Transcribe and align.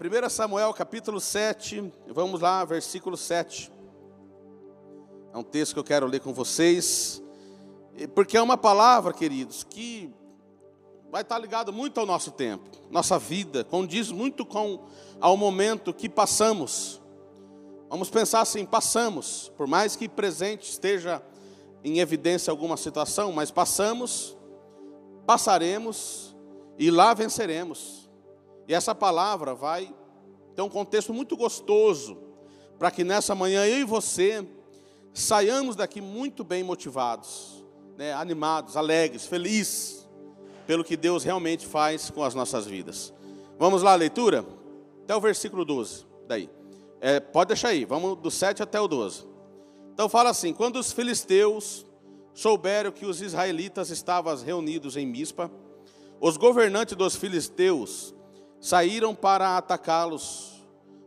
1 0.00 0.30
Samuel 0.30 0.72
capítulo 0.72 1.20
7, 1.20 1.92
vamos 2.06 2.40
lá, 2.40 2.64
versículo 2.64 3.16
7. 3.16 3.72
É 5.34 5.36
um 5.36 5.42
texto 5.42 5.72
que 5.72 5.80
eu 5.80 5.84
quero 5.84 6.06
ler 6.06 6.20
com 6.20 6.32
vocês, 6.32 7.20
porque 8.14 8.36
é 8.36 8.40
uma 8.40 8.56
palavra, 8.56 9.12
queridos, 9.12 9.64
que 9.64 10.14
vai 11.10 11.22
estar 11.22 11.36
ligado 11.36 11.72
muito 11.72 11.98
ao 11.98 12.06
nosso 12.06 12.30
tempo, 12.30 12.70
nossa 12.92 13.18
vida, 13.18 13.64
condiz 13.64 14.12
muito 14.12 14.46
com 14.46 14.84
ao 15.20 15.36
momento 15.36 15.92
que 15.92 16.08
passamos. 16.08 17.02
Vamos 17.90 18.08
pensar 18.08 18.42
assim, 18.42 18.64
passamos, 18.64 19.50
por 19.56 19.66
mais 19.66 19.96
que 19.96 20.08
presente 20.08 20.70
esteja 20.70 21.20
em 21.82 21.98
evidência 21.98 22.52
alguma 22.52 22.76
situação, 22.76 23.32
mas 23.32 23.50
passamos, 23.50 24.36
passaremos 25.26 26.36
e 26.78 26.88
lá 26.88 27.14
venceremos. 27.14 28.07
E 28.68 28.74
essa 28.74 28.94
palavra 28.94 29.54
vai 29.54 29.92
ter 30.54 30.60
um 30.60 30.68
contexto 30.68 31.14
muito 31.14 31.34
gostoso 31.38 32.18
para 32.78 32.90
que 32.90 33.02
nessa 33.02 33.34
manhã 33.34 33.64
eu 33.64 33.78
e 33.78 33.84
você 33.84 34.46
saiamos 35.14 35.74
daqui 35.74 36.02
muito 36.02 36.44
bem 36.44 36.62
motivados, 36.62 37.64
né, 37.96 38.12
animados, 38.12 38.76
alegres, 38.76 39.26
felizes 39.26 40.06
pelo 40.66 40.84
que 40.84 40.98
Deus 40.98 41.24
realmente 41.24 41.66
faz 41.66 42.10
com 42.10 42.22
as 42.22 42.34
nossas 42.34 42.66
vidas. 42.66 43.12
Vamos 43.58 43.82
lá, 43.82 43.94
leitura? 43.94 44.44
Até 45.02 45.16
o 45.16 45.20
versículo 45.20 45.64
12. 45.64 46.06
Daí. 46.28 46.50
É, 47.00 47.20
pode 47.20 47.48
deixar 47.48 47.68
aí, 47.68 47.86
vamos 47.86 48.18
do 48.18 48.30
7 48.30 48.62
até 48.62 48.78
o 48.78 48.86
12. 48.86 49.26
Então 49.94 50.08
fala 50.08 50.30
assim: 50.30 50.52
quando 50.52 50.76
os 50.76 50.92
filisteus 50.92 51.86
souberam 52.34 52.92
que 52.92 53.06
os 53.06 53.22
israelitas 53.22 53.88
estavam 53.88 54.36
reunidos 54.36 54.96
em 54.96 55.06
Mispa, 55.06 55.50
os 56.20 56.36
governantes 56.36 56.96
dos 56.96 57.16
filisteus 57.16 58.14
saíram 58.60 59.14
para 59.14 59.56
atacá-los. 59.56 60.62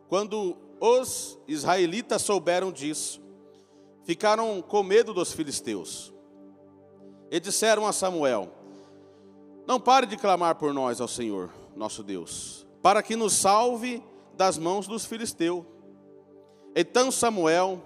Quando 0.08 0.58
os 0.80 1.38
israelitas 1.48 2.22
souberam 2.22 2.72
disso, 2.72 3.22
ficaram 4.04 4.62
com 4.62 4.84
medo 4.84 5.14
dos 5.14 5.32
filisteus. 5.32 6.14
E 7.30 7.40
disseram 7.40 7.86
a 7.86 7.94
Samuel: 7.94 8.50
não 9.68 9.80
pare 9.80 10.06
de 10.06 10.18
clamar 10.18 10.56
por 10.56 10.74
nós 10.74 11.00
ao 11.00 11.08
Senhor, 11.08 11.50
nosso 11.76 12.04
Deus, 12.04 12.66
para 12.82 13.02
que 13.02 13.16
nos 13.16 13.34
salve 13.34 14.04
das 14.36 14.58
mãos 14.58 14.88
dos 14.88 15.06
filisteus. 15.06 15.64
Então 16.76 17.12
Samuel 17.12 17.82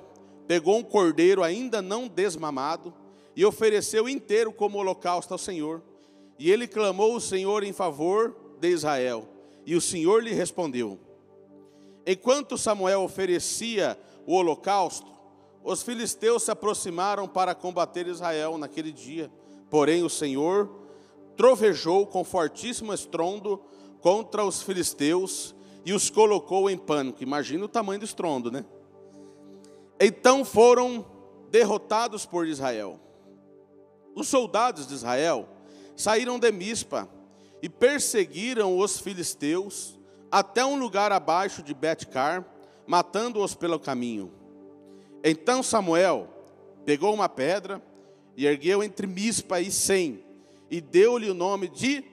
pegou 0.48 0.78
um 0.78 0.84
cordeiro 0.84 1.44
ainda 1.44 1.82
não 1.82 2.08
desmamado 2.08 2.94
e 3.36 3.45
ofereceu 3.45 4.08
inteiro 4.08 4.54
como 4.54 4.78
holocausto 4.78 5.34
ao 5.34 5.38
Senhor. 5.38 5.82
E 6.39 6.52
ele 6.52 6.67
clamou 6.67 7.16
o 7.16 7.22
Senhor 7.22 7.64
em 7.64 7.73
favor 7.73 8.36
de 8.59 8.70
Israel. 8.70 9.28
E 9.66 9.75
o 9.75 9.81
Senhor 9.81 10.23
lhe 10.23 10.31
respondeu. 10.31 10.99
Enquanto 12.05 12.58
Samuel 12.58 13.02
oferecia 13.02 13.97
o 14.25 14.35
holocausto, 14.35 15.11
os 15.63 15.81
filisteus 15.81 16.44
se 16.44 16.52
aproximaram 16.52 17.27
para 17.27 17.55
combater 17.55 18.05
Israel 18.05 18.58
naquele 18.58 18.91
dia. 18.91 19.31
Porém, 19.69 20.03
o 20.03 20.09
Senhor 20.09 20.69
trovejou 21.36 22.05
com 22.05 22.23
fortíssimo 22.23 22.93
estrondo 22.93 23.59
contra 23.99 24.45
os 24.45 24.61
filisteus 24.61 25.55
e 25.83 25.93
os 25.93 26.09
colocou 26.11 26.69
em 26.69 26.77
pânico. 26.77 27.23
Imagina 27.23 27.66
o 27.66 27.67
tamanho 27.67 27.99
do 27.99 28.05
estrondo, 28.05 28.52
né? 28.52 28.63
Então 29.99 30.45
foram 30.45 31.03
derrotados 31.49 32.25
por 32.25 32.47
Israel. 32.47 32.99
Os 34.13 34.27
soldados 34.27 34.88
de 34.88 34.93
Israel 34.93 35.49
saíram 35.95 36.38
de 36.38 36.52
Mispa 36.52 37.09
e 37.66 37.69
perseguiram 37.69 38.77
os 38.77 38.99
filisteus 38.99 39.97
até 40.30 40.63
um 40.63 40.77
lugar 40.77 41.11
abaixo 41.11 41.63
de 41.63 41.73
Betcar, 41.73 42.45
matando-os 42.85 43.55
pelo 43.55 43.80
caminho. 43.80 44.31
Então 45.23 45.63
Samuel 45.63 46.30
pegou 46.86 47.11
uma 47.11 47.27
pedra 47.27 47.81
e 48.38 48.45
ergueu 48.45 48.83
entre 48.83 49.08
Mispa 49.08 49.59
e 49.59 49.71
Sem, 49.71 50.23
e 50.70 50.80
deu-lhe 50.80 51.27
o 51.27 51.33
nome 51.33 51.67
de 51.67 52.04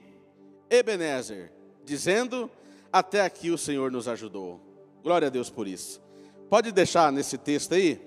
Ebenezer, 0.71 1.51
dizendo: 1.85 2.49
Até 2.91 3.21
aqui 3.21 3.51
o 3.51 3.57
Senhor 3.57 3.91
nos 3.91 4.07
ajudou. 4.07 4.59
Glória 5.03 5.27
a 5.27 5.29
Deus 5.29 5.51
por 5.51 5.67
isso. 5.67 6.01
Pode 6.49 6.71
deixar 6.71 7.11
nesse 7.11 7.37
texto 7.37 7.75
aí? 7.75 8.01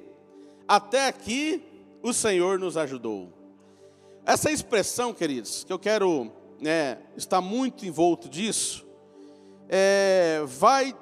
Até 0.66 1.06
aqui 1.06 1.62
o 2.02 2.12
Senhor 2.12 2.58
nos 2.58 2.76
ajudou. 2.76 3.32
Essa 4.24 4.50
expressão, 4.50 5.14
queridos, 5.14 5.62
que 5.62 5.72
eu 5.72 5.78
quero 5.78 6.32
né, 6.60 6.98
estar 7.16 7.40
muito 7.40 7.84
envolto 7.84 8.28
disso, 8.28 8.86
é, 9.68 10.42
vai 10.46 10.96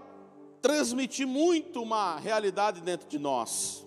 transmitir 0.61 1.27
muito 1.27 1.83
uma 1.83 2.19
realidade 2.19 2.81
dentro 2.81 3.09
de 3.09 3.19
nós. 3.19 3.87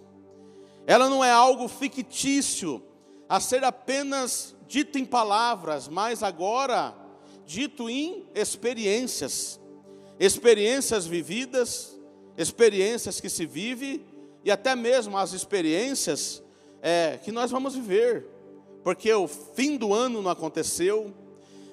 Ela 0.86 1.10
não 1.10 1.24
é 1.24 1.32
algo 1.32 1.68
fictício 1.68 2.82
a 3.28 3.40
ser 3.40 3.64
apenas 3.64 4.56
dito 4.68 4.98
em 4.98 5.06
palavras, 5.06 5.88
mas 5.88 6.24
agora 6.24 6.96
dito 7.46 7.90
em 7.90 8.26
experiências. 8.36 9.60
Experiências 10.20 11.06
vividas, 11.06 11.98
experiências 12.38 13.20
que 13.20 13.30
se 13.30 13.46
vive 13.46 14.06
e 14.44 14.52
até 14.52 14.76
mesmo 14.76 15.18
as 15.18 15.34
experiências 15.34 16.44
é, 16.82 17.20
que 17.24 17.32
nós 17.32 17.52
vamos 17.52 17.76
viver, 17.76 18.26
porque 18.84 19.12
o 19.12 19.28
fim 19.28 19.78
do 19.78 19.94
ano 19.94 20.22
não 20.22 20.32
aconteceu, 20.32 21.14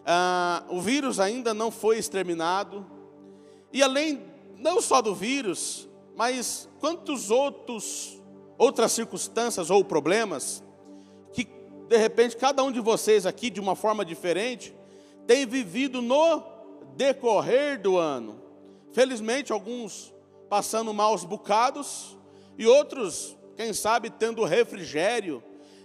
ah, 0.07 0.65
o 0.69 0.81
vírus 0.81 1.19
ainda 1.21 1.55
não 1.55 1.71
foi 1.71 1.99
exterminado, 1.99 2.87
e 3.73 3.83
além 3.83 4.23
não 4.57 4.81
só 4.81 5.03
do 5.03 5.15
vírus, 5.15 5.89
mas 6.17 6.69
quantos 6.81 7.31
outros 7.31 8.21
outras 8.57 8.93
circunstâncias 8.93 9.69
ou 9.69 9.85
problemas 9.85 10.63
de 11.89 11.97
repente, 11.97 12.37
cada 12.37 12.63
um 12.63 12.73
de 12.73 12.81
vocês 12.81 13.27
aqui, 13.27 13.51
de 13.51 13.61
uma 13.61 13.77
forma 13.77 14.05
diferente, 14.05 14.75
tem 15.27 15.47
vivido 15.47 16.01
no 16.01 16.43
decorrer 16.97 17.81
do 17.81 17.99
ano. 17.99 18.41
Felizmente, 18.93 19.53
alguns 19.53 20.13
passando 20.49 20.95
maus 20.95 21.25
bocados, 21.25 22.17
e 22.57 22.67
outros, 22.67 23.37
quem 23.57 23.73
sabe, 23.73 24.09
tendo 24.09 24.45
refrigério 24.45 25.43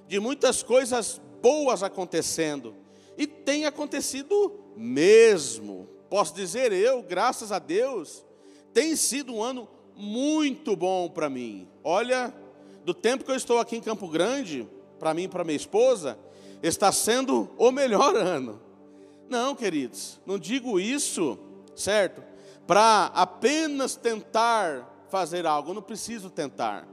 de 0.07 0.19
muitas 0.19 0.62
coisas 0.62 1.19
boas 1.41 1.84
acontecendo. 1.84 2.75
E 3.19 3.28
tem 3.28 3.66
acontecido 3.66 4.53
mesmo. 4.78 5.90
Posso 6.09 6.34
dizer 6.34 6.72
eu, 6.72 7.03
graças 7.03 7.52
a 7.52 7.59
Deus, 7.59 8.25
tem 8.74 8.96
sido 8.96 9.35
um 9.35 9.44
ano 9.44 9.68
muito 9.94 10.74
bom 10.74 11.09
para 11.09 11.30
mim. 11.30 11.68
Olha, 11.84 12.34
do 12.85 12.94
tempo 12.94 13.25
que 13.25 13.31
eu 13.31 13.35
estou 13.35 13.59
aqui 13.59 13.75
em 13.75 13.81
Campo 13.81 14.07
Grande, 14.07 14.66
para 14.97 15.13
mim 15.13 15.24
e 15.24 15.28
para 15.28 15.44
minha 15.44 15.57
esposa, 15.57 16.18
está 16.63 16.94
sendo 16.94 17.50
o 17.57 17.72
melhor 17.72 18.16
ano. 18.18 18.62
Não, 19.28 19.53
queridos, 19.53 20.18
não 20.25 20.40
digo 20.40 20.80
isso, 20.80 21.38
certo? 21.75 22.24
Para 22.66 23.12
apenas 23.13 23.97
tentar 23.97 25.06
fazer 25.09 25.46
algo, 25.46 25.72
eu 25.72 25.75
não 25.75 25.81
preciso 25.81 26.30
tentar. 26.30 26.88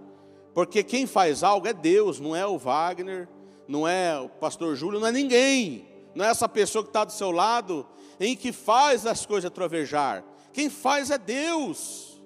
Porque 0.53 0.83
quem 0.83 1.07
faz 1.07 1.45
algo 1.45 1.69
é 1.69 1.73
Deus, 1.73 2.19
não 2.19 2.35
é 2.35 2.45
o 2.45 2.59
Wagner, 2.59 3.29
não 3.69 3.87
é 3.87 4.19
o 4.19 4.29
pastor 4.29 4.75
Júlio, 4.75 4.99
não 4.99 5.07
é 5.07 5.13
ninguém. 5.13 5.96
Não 6.17 6.25
é 6.25 6.31
essa 6.31 6.49
pessoa 6.49 6.83
que 6.83 6.89
está 6.89 7.05
do 7.05 7.13
seu 7.13 7.31
lado 7.31 7.87
em 8.19 8.35
que 8.35 8.51
faz 8.51 9.05
as 9.05 9.27
coisas 9.27 9.51
trovejar. 9.51 10.25
Quem 10.51 10.71
faz 10.71 11.11
é 11.11 11.19
Deus. 11.19 12.19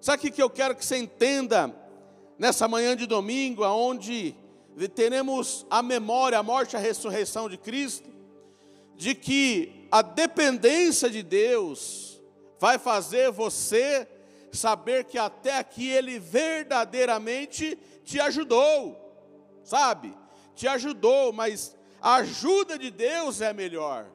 Sabe 0.00 0.28
o 0.28 0.32
que 0.32 0.42
eu 0.42 0.48
quero 0.48 0.74
que 0.74 0.82
você 0.82 0.96
entenda 0.96 1.70
nessa 2.38 2.66
manhã 2.66 2.96
de 2.96 3.04
domingo, 3.04 3.64
aonde 3.64 4.34
teremos 4.94 5.66
a 5.68 5.82
memória, 5.82 6.38
a 6.38 6.42
morte 6.42 6.72
e 6.72 6.76
a 6.78 6.80
ressurreição 6.80 7.50
de 7.50 7.58
Cristo, 7.58 8.08
de 8.96 9.14
que 9.14 9.86
a 9.90 10.00
dependência 10.00 11.10
de 11.10 11.22
Deus 11.22 12.22
vai 12.58 12.78
fazer 12.78 13.30
você 13.30 14.08
saber 14.50 15.04
que 15.04 15.18
até 15.18 15.58
aqui 15.58 15.86
Ele 15.86 16.18
verdadeiramente 16.18 17.78
te 18.04 18.18
ajudou, 18.20 18.96
sabe? 19.64 20.16
Te 20.54 20.66
ajudou, 20.66 21.30
mas 21.30 21.76
a 22.00 22.16
ajuda 22.16 22.78
de 22.78 22.90
Deus 22.90 23.40
é 23.40 23.52
melhor. 23.52 24.06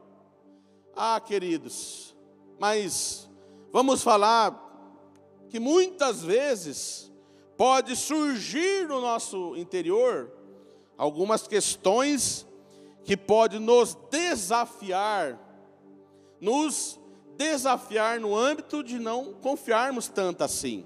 Ah, 0.95 1.19
queridos, 1.19 2.15
mas 2.59 3.29
vamos 3.71 4.03
falar 4.03 4.59
que 5.49 5.59
muitas 5.59 6.21
vezes 6.21 7.11
pode 7.57 7.95
surgir 7.95 8.87
no 8.87 9.01
nosso 9.01 9.55
interior 9.55 10.31
algumas 10.97 11.47
questões 11.47 12.47
que 13.03 13.17
podem 13.17 13.59
nos 13.59 13.97
desafiar, 14.09 15.39
nos 16.39 16.99
desafiar 17.37 18.19
no 18.19 18.35
âmbito 18.35 18.83
de 18.83 18.99
não 18.99 19.33
confiarmos 19.33 20.07
tanto 20.07 20.43
assim. 20.43 20.85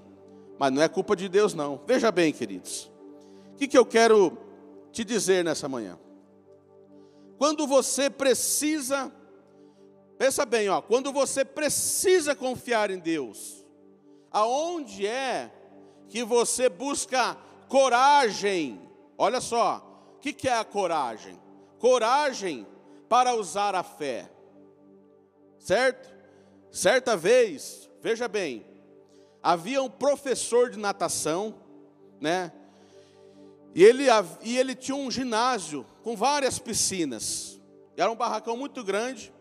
Mas 0.58 0.72
não 0.72 0.82
é 0.82 0.88
culpa 0.88 1.14
de 1.14 1.28
Deus, 1.28 1.54
não. 1.54 1.80
Veja 1.86 2.10
bem, 2.10 2.32
queridos. 2.32 2.90
O 3.52 3.56
que, 3.56 3.68
que 3.68 3.78
eu 3.78 3.86
quero 3.86 4.36
te 4.90 5.04
dizer 5.04 5.44
nessa 5.44 5.68
manhã? 5.68 5.98
Quando 7.38 7.66
você 7.66 8.10
precisa 8.10 9.12
Pensa 10.18 10.44
bem, 10.44 10.68
ó, 10.68 10.82
quando 10.82 11.12
você 11.12 11.44
precisa 11.44 12.34
confiar 12.34 12.90
em 12.90 12.98
Deus, 12.98 13.64
aonde 14.32 15.06
é 15.06 15.48
que 16.08 16.24
você 16.24 16.68
busca 16.68 17.36
coragem? 17.68 18.80
Olha 19.16 19.40
só, 19.40 20.12
o 20.16 20.18
que, 20.18 20.32
que 20.32 20.48
é 20.48 20.58
a 20.58 20.64
coragem? 20.64 21.40
Coragem 21.78 22.66
para 23.08 23.36
usar 23.36 23.76
a 23.76 23.84
fé, 23.84 24.28
certo? 25.60 26.12
Certa 26.72 27.16
vez, 27.16 27.88
veja 28.02 28.26
bem, 28.26 28.66
havia 29.40 29.80
um 29.80 29.88
professor 29.88 30.68
de 30.68 30.78
natação, 30.80 31.54
né? 32.20 32.52
E 33.74 33.84
ele, 33.84 34.04
e 34.42 34.58
ele 34.58 34.74
tinha 34.74 34.96
um 34.96 35.10
ginásio 35.10 35.84
com 36.02 36.16
várias 36.16 36.58
piscinas. 36.58 37.60
Era 37.96 38.10
um 38.10 38.16
barracão 38.16 38.56
muito 38.56 38.82
grande. 38.82 39.32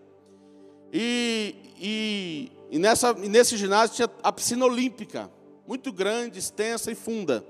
E, 0.92 1.56
e, 1.80 2.52
e, 2.72 2.80
nessa, 2.80 3.16
e 3.22 3.30
nesse 3.30 3.58
ginásio 3.58 3.96
tinha 3.96 4.10
a 4.24 4.32
piscina 4.32 4.66
olímpica, 4.66 5.30
muito 5.68 5.92
grande, 5.92 6.40
extensa 6.40 6.92
e 6.92 6.96
funda. 6.96 7.46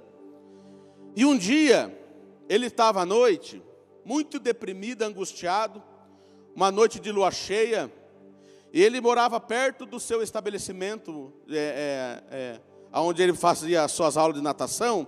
E 1.15 1.25
um 1.25 1.37
dia, 1.37 1.95
ele 2.49 2.67
estava 2.67 3.01
à 3.01 3.05
noite, 3.05 3.61
muito 4.05 4.39
deprimido, 4.39 5.03
angustiado, 5.03 5.81
uma 6.55 6.71
noite 6.71 6.99
de 6.99 7.11
lua 7.11 7.31
cheia, 7.31 7.91
e 8.73 8.83
ele 8.83 8.99
morava 8.99 9.39
perto 9.39 9.85
do 9.85 9.99
seu 9.99 10.21
estabelecimento, 10.21 11.33
é, 11.49 12.21
é, 12.29 12.35
é, 12.35 12.99
onde 12.99 13.21
ele 13.21 13.33
fazia 13.33 13.83
as 13.83 13.91
suas 13.91 14.17
aulas 14.17 14.35
de 14.35 14.43
natação. 14.43 15.07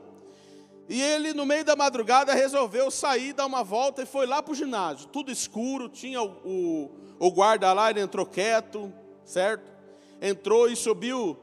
E 0.90 1.00
ele, 1.00 1.36
no 1.36 1.46
meio 1.46 1.64
da 1.64 1.76
madrugada, 1.76 2.34
resolveu 2.34 2.90
sair, 2.90 3.32
dar 3.32 3.46
uma 3.46 3.64
volta 3.64 4.02
e 4.02 4.08
foi 4.08 4.26
lá 4.26 4.42
para 4.42 4.52
o 4.52 4.56
ginásio. 4.56 5.08
Tudo 5.08 5.32
escuro, 5.32 5.88
tinha 5.88 6.20
o, 6.20 6.32
o, 6.44 6.92
o 7.20 7.32
guarda 7.32 7.72
lá, 7.72 7.92
ele 7.92 8.02
entrou 8.02 8.26
quieto, 8.26 8.92
certo? 9.24 9.72
Entrou 10.20 10.68
e 10.68 10.76
subiu 10.76 11.38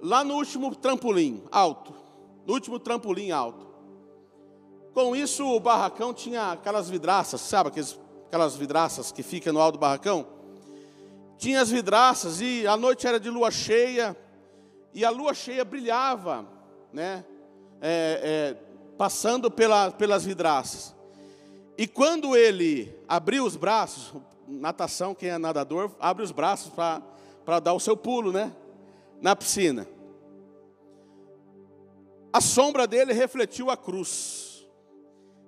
lá 0.00 0.22
no 0.22 0.34
último 0.34 0.72
trampolim 0.76 1.42
alto. 1.50 1.92
No 2.46 2.54
último 2.54 2.78
trampolim 2.78 3.32
alto. 3.32 3.66
Com 4.92 5.16
isso, 5.16 5.44
o 5.44 5.58
barracão 5.58 6.14
tinha 6.14 6.52
aquelas 6.52 6.88
vidraças, 6.88 7.40
sabe? 7.40 7.72
Aquelas 8.28 8.54
vidraças 8.54 9.10
que 9.10 9.24
ficam 9.24 9.52
no 9.52 9.60
alto 9.60 9.72
do 9.72 9.80
barracão. 9.80 10.24
Tinha 11.36 11.60
as 11.60 11.68
vidraças 11.68 12.40
e 12.40 12.64
a 12.64 12.76
noite 12.76 13.08
era 13.08 13.18
de 13.18 13.28
lua 13.28 13.50
cheia. 13.50 14.16
E 14.92 15.04
a 15.04 15.10
lua 15.10 15.34
cheia 15.34 15.64
brilhava, 15.64 16.46
né? 16.92 17.24
É, 17.80 18.56
é, 18.60 18.73
passando 18.96 19.50
pela, 19.50 19.90
pelas 19.90 20.24
vidraças. 20.24 20.94
E 21.76 21.86
quando 21.86 22.36
ele 22.36 22.94
abriu 23.08 23.44
os 23.44 23.56
braços, 23.56 24.12
natação, 24.46 25.14
quem 25.14 25.30
é 25.30 25.38
nadador, 25.38 25.90
abre 25.98 26.22
os 26.22 26.30
braços 26.30 26.72
para 26.72 27.60
dar 27.60 27.72
o 27.72 27.80
seu 27.80 27.96
pulo, 27.96 28.32
né? 28.32 28.54
Na 29.20 29.34
piscina. 29.34 29.86
A 32.32 32.40
sombra 32.40 32.86
dele 32.86 33.12
refletiu 33.12 33.70
a 33.70 33.76
cruz. 33.76 34.66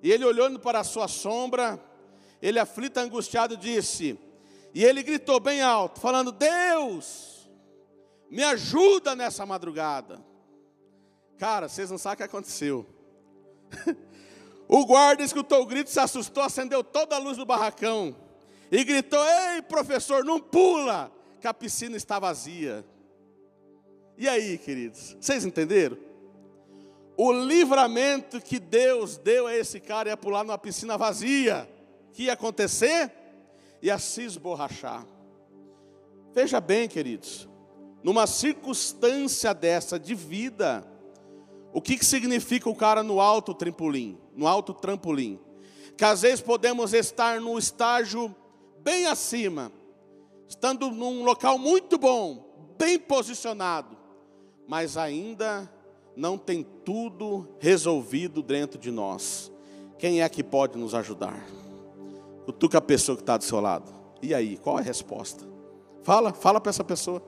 E 0.03 0.11
ele 0.11 0.25
olhando 0.25 0.59
para 0.59 0.79
a 0.79 0.83
sua 0.83 1.07
sombra, 1.07 1.81
ele 2.41 2.59
aflito, 2.59 2.97
angustiado, 2.97 3.57
disse, 3.57 4.19
e 4.73 4.83
ele 4.83 5.01
gritou 5.01 5.39
bem 5.39 5.61
alto, 5.61 5.99
falando: 5.99 6.31
Deus, 6.31 7.49
me 8.29 8.43
ajuda 8.43 9.15
nessa 9.15 9.45
madrugada. 9.45 10.23
Cara, 11.37 11.67
vocês 11.67 11.89
não 11.89 11.97
sabem 11.97 12.15
o 12.15 12.17
que 12.17 12.23
aconteceu. 12.23 12.85
O 14.67 14.85
guarda 14.85 15.23
escutou 15.23 15.61
o 15.61 15.65
grito, 15.65 15.89
se 15.89 15.99
assustou, 15.99 16.43
acendeu 16.43 16.83
toda 16.83 17.15
a 17.15 17.19
luz 17.19 17.37
do 17.37 17.45
barracão 17.45 18.13
e 18.69 18.83
gritou: 18.83 19.23
Ei, 19.25 19.61
professor, 19.61 20.25
não 20.25 20.39
pula, 20.39 21.11
que 21.39 21.47
a 21.47 21.53
piscina 21.53 21.95
está 21.95 22.19
vazia. 22.19 22.85
E 24.17 24.27
aí, 24.27 24.57
queridos, 24.57 25.15
vocês 25.19 25.45
entenderam? 25.45 25.97
O 27.15 27.31
livramento 27.31 28.41
que 28.41 28.59
Deus 28.59 29.17
deu 29.17 29.47
a 29.47 29.55
esse 29.55 29.79
cara 29.79 30.09
ia 30.09 30.17
pular 30.17 30.43
numa 30.43 30.57
piscina 30.57 30.97
vazia. 30.97 31.67
Que 32.11 32.23
ia 32.23 32.33
acontecer? 32.33 33.11
Ia 33.81 33.97
se 33.97 34.23
esborrachar. 34.23 35.05
Veja 36.33 36.59
bem, 36.59 36.87
queridos, 36.87 37.47
numa 38.03 38.27
circunstância 38.27 39.53
dessa 39.53 39.99
de 39.99 40.13
vida, 40.13 40.85
o 41.77 41.81
que, 41.81 41.95
que 41.95 42.03
significa 42.03 42.67
o 42.67 42.75
cara 42.75 43.03
no 43.03 43.21
alto 43.21 43.53
trampolim? 43.53 44.17
No 44.35 44.47
alto 44.47 44.73
trampolim. 44.73 45.39
Que 45.95 46.03
às 46.03 46.23
vezes 46.23 46.41
podemos 46.41 46.91
estar 46.91 47.39
num 47.39 47.55
estágio 47.55 48.35
bem 48.79 49.05
acima, 49.05 49.71
estando 50.49 50.89
num 50.89 51.23
local 51.23 51.59
muito 51.59 51.99
bom, 51.99 52.73
bem 52.79 52.97
posicionado, 52.97 53.95
mas 54.67 54.97
ainda 54.97 55.71
não 56.15 56.35
tem 56.35 56.65
tudo 56.83 57.47
resolvido 57.59 58.41
dentro 58.41 58.79
de 58.79 58.89
nós. 58.89 59.51
Quem 59.99 60.23
é 60.23 60.29
que 60.29 60.43
pode 60.43 60.79
nos 60.79 60.95
ajudar? 60.95 61.45
Cutuca 62.43 62.79
a 62.79 62.81
pessoa 62.81 63.15
que 63.15 63.21
está 63.21 63.37
do 63.37 63.43
seu 63.43 63.61
lado. 63.61 63.93
E 64.19 64.33
aí, 64.33 64.57
qual 64.57 64.79
é 64.79 64.81
a 64.81 64.83
resposta? 64.83 65.45
Fala, 66.01 66.33
fala 66.33 66.59
para 66.59 66.71
essa 66.71 66.83
pessoa. 66.83 67.21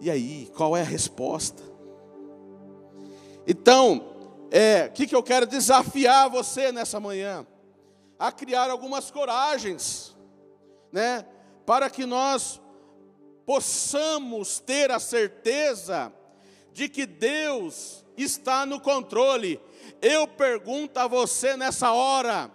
E 0.00 0.10
aí, 0.10 0.50
qual 0.56 0.74
é 0.74 0.80
a 0.80 0.84
resposta? 0.84 1.71
Então, 3.46 4.12
é, 4.50 4.86
o 4.86 4.92
que, 4.92 5.06
que 5.06 5.16
eu 5.16 5.22
quero 5.22 5.46
desafiar 5.46 6.28
você 6.28 6.70
nessa 6.70 7.00
manhã? 7.00 7.46
A 8.18 8.30
criar 8.30 8.70
algumas 8.70 9.10
coragens, 9.10 10.16
né? 10.92 11.26
Para 11.66 11.90
que 11.90 12.06
nós 12.06 12.60
possamos 13.44 14.60
ter 14.60 14.90
a 14.90 15.00
certeza 15.00 16.12
de 16.72 16.88
que 16.88 17.06
Deus 17.06 18.04
está 18.16 18.64
no 18.64 18.80
controle. 18.80 19.60
Eu 20.00 20.28
pergunto 20.28 20.98
a 20.98 21.06
você 21.06 21.56
nessa 21.56 21.92
hora: 21.92 22.50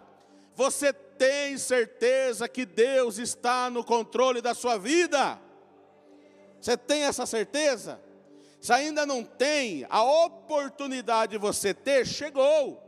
você 0.56 0.94
tem 0.94 1.57
certeza 1.57 2.48
que 2.48 2.66
Deus 2.66 3.18
está 3.18 3.69
no 3.69 3.84
controle 3.84 4.42
da 4.42 4.54
sua 4.54 4.78
vida? 4.78 5.39
Você 6.62 6.78
tem 6.78 7.04
essa 7.04 7.25
certeza? 7.25 8.00
Se 8.67 8.73
ainda 8.73 9.05
não 9.05 9.23
tem, 9.23 9.85
a 9.89 10.03
oportunidade 10.03 11.31
de 11.31 11.37
você 11.37 11.73
ter 11.73 12.05
chegou. 12.05 12.83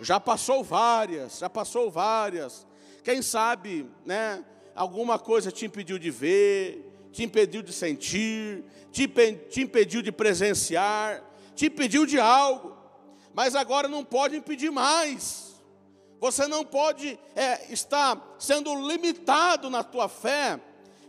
Já 0.00 0.20
passou 0.20 0.62
várias, 0.62 1.38
já 1.40 1.50
passou 1.50 1.90
várias. 1.90 2.64
Quem 3.02 3.20
sabe, 3.20 3.90
né? 4.06 4.44
Alguma 4.72 5.18
coisa 5.18 5.50
te 5.50 5.66
impediu 5.66 5.98
de 5.98 6.12
ver, 6.12 7.08
te 7.10 7.24
impediu 7.24 7.60
de 7.60 7.72
sentir, 7.72 8.62
te, 8.92 9.08
te 9.50 9.62
impediu 9.62 10.00
de 10.00 10.12
presenciar, 10.12 11.24
te 11.56 11.66
impediu 11.66 12.06
de 12.06 12.20
algo. 12.20 12.76
Mas 13.34 13.56
agora 13.56 13.88
não 13.88 14.04
pode 14.04 14.36
impedir 14.36 14.70
mais. 14.70 15.60
Você 16.20 16.46
não 16.46 16.64
pode 16.64 17.18
é, 17.34 17.72
estar 17.72 18.36
sendo 18.38 18.72
limitado 18.88 19.68
na 19.68 19.82
tua 19.82 20.08
fé 20.08 20.60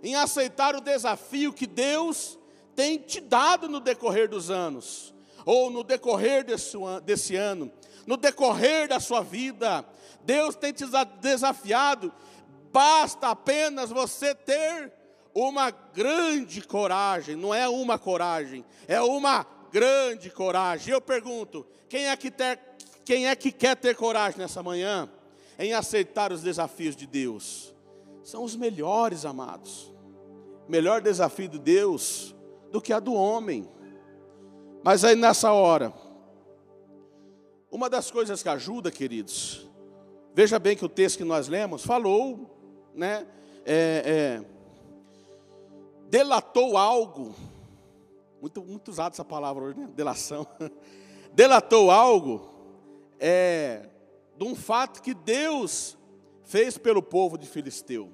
em 0.02 0.16
aceitar 0.16 0.76
o 0.76 0.82
desafio 0.82 1.54
que 1.54 1.68
Deus 1.68 2.40
tem 2.76 2.98
te 2.98 3.22
dado 3.22 3.70
no 3.70 3.80
decorrer 3.80 4.30
dos 4.30 4.52
anos, 4.52 5.14
ou 5.46 5.70
no 5.70 5.84
decorrer 5.84 6.44
desse, 6.44 6.78
desse 7.04 7.36
ano, 7.36 7.72
no 8.06 8.18
decorrer 8.18 8.88
da 8.88 9.00
sua 9.00 9.22
vida. 9.22 9.86
Deus 10.24 10.56
tem 10.56 10.74
te 10.74 10.84
desafiado, 11.22 12.12
basta 12.72 13.30
apenas 13.30 13.90
você 13.90 14.36
ter 14.36 14.92
uma 15.34 15.72
grande 15.72 16.62
coragem, 16.62 17.36
não 17.36 17.54
é 17.54 17.68
uma 17.70 17.98
coragem, 17.98 18.66
é 18.88 19.02
uma 19.02 19.46
grande 19.72 20.30
coragem. 20.30 20.94
Eu 20.94 21.02
pergunto: 21.02 21.66
quem 21.88 22.08
é 22.08 22.16
que, 22.18 22.30
ter, 22.30 22.60
quem 23.06 23.28
é 23.28 23.36
que 23.36 23.52
quer 23.52 23.76
ter 23.76 23.96
coragem 23.96 24.40
nessa 24.40 24.62
manhã 24.62 25.10
em 25.58 25.74
aceitar 25.74 26.32
os 26.32 26.42
desafios 26.42 26.96
de 26.96 27.06
Deus? 27.06 27.74
São 28.24 28.44
os 28.44 28.56
melhores, 28.56 29.24
amados. 29.24 29.94
melhor 30.68 31.00
desafio 31.00 31.48
de 31.48 31.60
Deus 31.60 32.35
do 32.76 32.82
que 32.82 32.92
a 32.92 33.00
do 33.00 33.14
homem. 33.14 33.66
Mas 34.84 35.06
aí 35.06 35.16
nessa 35.16 35.54
hora, 35.54 35.94
uma 37.72 37.90
das 37.90 38.12
coisas 38.12 38.44
que 38.44 38.50
ajuda, 38.50 38.92
queridos, 38.92 39.66
veja 40.34 40.60
bem 40.60 40.76
que 40.76 40.84
o 40.84 40.90
texto 40.90 41.20
que 41.20 41.24
nós 41.24 41.48
lemos 41.48 41.86
falou, 41.86 42.54
né, 42.94 43.26
é, 43.66 44.42
é, 44.44 44.46
delatou 46.10 46.76
algo, 46.76 47.34
muito, 48.42 48.62
muito 48.62 48.92
usado 48.92 49.14
essa 49.14 49.24
palavra 49.24 49.64
hoje, 49.64 49.80
né? 49.80 49.90
delação, 49.96 50.46
delatou 51.32 51.90
algo 51.90 52.50
é, 53.18 53.88
de 54.38 54.44
um 54.44 54.54
fato 54.54 55.02
que 55.02 55.14
Deus 55.14 55.98
fez 56.44 56.78
pelo 56.78 57.02
povo 57.02 57.38
de 57.38 57.48
Filisteu. 57.48 58.12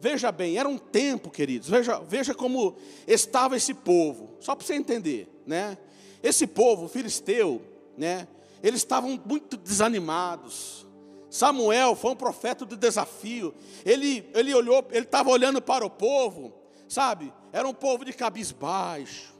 Veja 0.00 0.30
bem, 0.30 0.56
era 0.56 0.68
um 0.68 0.78
tempo, 0.78 1.30
queridos, 1.30 1.68
veja, 1.68 1.98
veja 2.00 2.34
como 2.34 2.76
estava 3.06 3.56
esse 3.56 3.74
povo, 3.74 4.36
só 4.40 4.54
para 4.54 4.64
você 4.64 4.74
entender, 4.74 5.28
né? 5.44 5.76
Esse 6.22 6.46
povo 6.46 6.88
filisteu, 6.88 7.60
né? 7.96 8.28
Eles 8.62 8.80
estavam 8.80 9.20
muito 9.24 9.56
desanimados, 9.56 10.86
Samuel 11.30 11.94
foi 11.94 12.12
um 12.12 12.16
profeta 12.16 12.64
do 12.64 12.76
desafio. 12.76 13.54
Ele, 13.84 14.28
ele 14.34 14.54
olhou, 14.54 14.86
ele 14.90 15.04
estava 15.04 15.30
olhando 15.30 15.60
para 15.60 15.84
o 15.84 15.90
povo, 15.90 16.54
sabe? 16.88 17.32
Era 17.52 17.68
um 17.68 17.74
povo 17.74 18.04
de 18.04 18.12
cabisbaixo. 18.12 19.36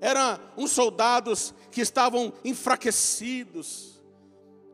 Eram 0.00 0.38
uns 0.56 0.70
soldados 0.72 1.54
que 1.70 1.80
estavam 1.80 2.32
enfraquecidos. 2.44 4.00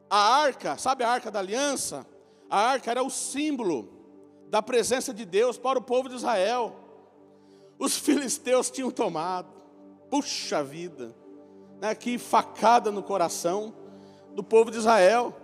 A 0.09 0.19
arca, 0.19 0.77
sabe 0.77 1.05
a 1.05 1.11
arca 1.11 1.31
da 1.31 1.39
aliança? 1.39 2.07
A 2.49 2.59
arca 2.59 2.91
era 2.91 3.03
o 3.03 3.11
símbolo 3.11 3.96
da 4.49 4.63
presença 4.63 5.13
de 5.13 5.25
Deus 5.25 5.59
para 5.59 5.79
o 5.79 5.83
povo 5.83 6.09
de 6.09 6.15
Israel. 6.15 6.75
Os 7.79 7.97
filisteus 7.97 8.71
tinham 8.71 8.91
tomado. 8.91 9.49
Puxa 10.11 10.63
vida, 10.63 11.15
né? 11.81 11.95
que 11.95 12.17
facada 12.17 12.91
no 12.91 13.03
coração 13.03 13.75
do 14.35 14.43
povo 14.43 14.71
de 14.71 14.79
Israel. 14.79 15.35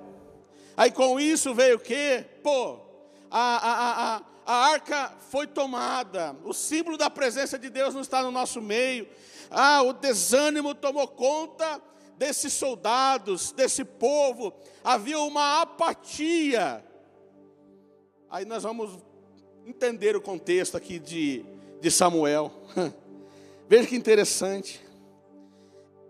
Aí 0.76 0.90
com 0.90 1.18
isso 1.18 1.54
veio 1.54 1.76
o 1.76 1.80
quê? 1.80 2.25
Pô, 2.42 2.78
a, 3.30 3.56
a, 3.56 4.16
a, 4.16 4.23
a 4.47 4.54
arca 4.71 5.12
foi 5.30 5.47
tomada, 5.47 6.37
o 6.44 6.52
símbolo 6.52 6.97
da 6.97 7.11
presença 7.11 7.59
de 7.59 7.68
Deus 7.68 7.94
não 7.94 8.00
está 8.00 8.23
no 8.23 8.30
nosso 8.30 8.61
meio. 8.61 9.09
Ah, 9.50 9.82
o 9.82 9.92
desânimo 9.92 10.75
tomou 10.75 11.06
conta 11.09 11.80
desses 12.16 12.52
soldados, 12.52 13.52
desse 13.52 13.85
povo, 13.85 14.54
havia 14.85 15.18
uma 15.18 15.62
apatia. 15.62 16.85
Aí 18.32 18.46
nós 18.46 18.62
vamos 18.62 18.98
entender 19.66 20.16
o 20.16 20.20
contexto 20.22 20.74
aqui 20.74 20.98
de, 20.98 21.44
de 21.82 21.90
Samuel. 21.90 22.50
Veja 23.68 23.86
que 23.86 23.94
interessante. 23.94 24.82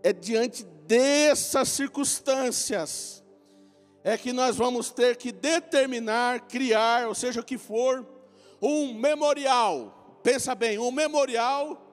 É 0.04 0.12
diante 0.12 0.62
dessas 0.86 1.68
circunstâncias 1.70 3.24
é 4.04 4.16
que 4.16 4.32
nós 4.32 4.54
vamos 4.54 4.88
ter 4.88 5.16
que 5.16 5.32
determinar, 5.32 6.42
criar, 6.42 7.08
ou 7.08 7.14
seja, 7.16 7.40
o 7.40 7.44
que 7.44 7.58
for, 7.58 8.06
um 8.62 8.94
memorial. 8.94 10.20
Pensa 10.22 10.54
bem, 10.54 10.78
um 10.78 10.92
memorial 10.92 11.84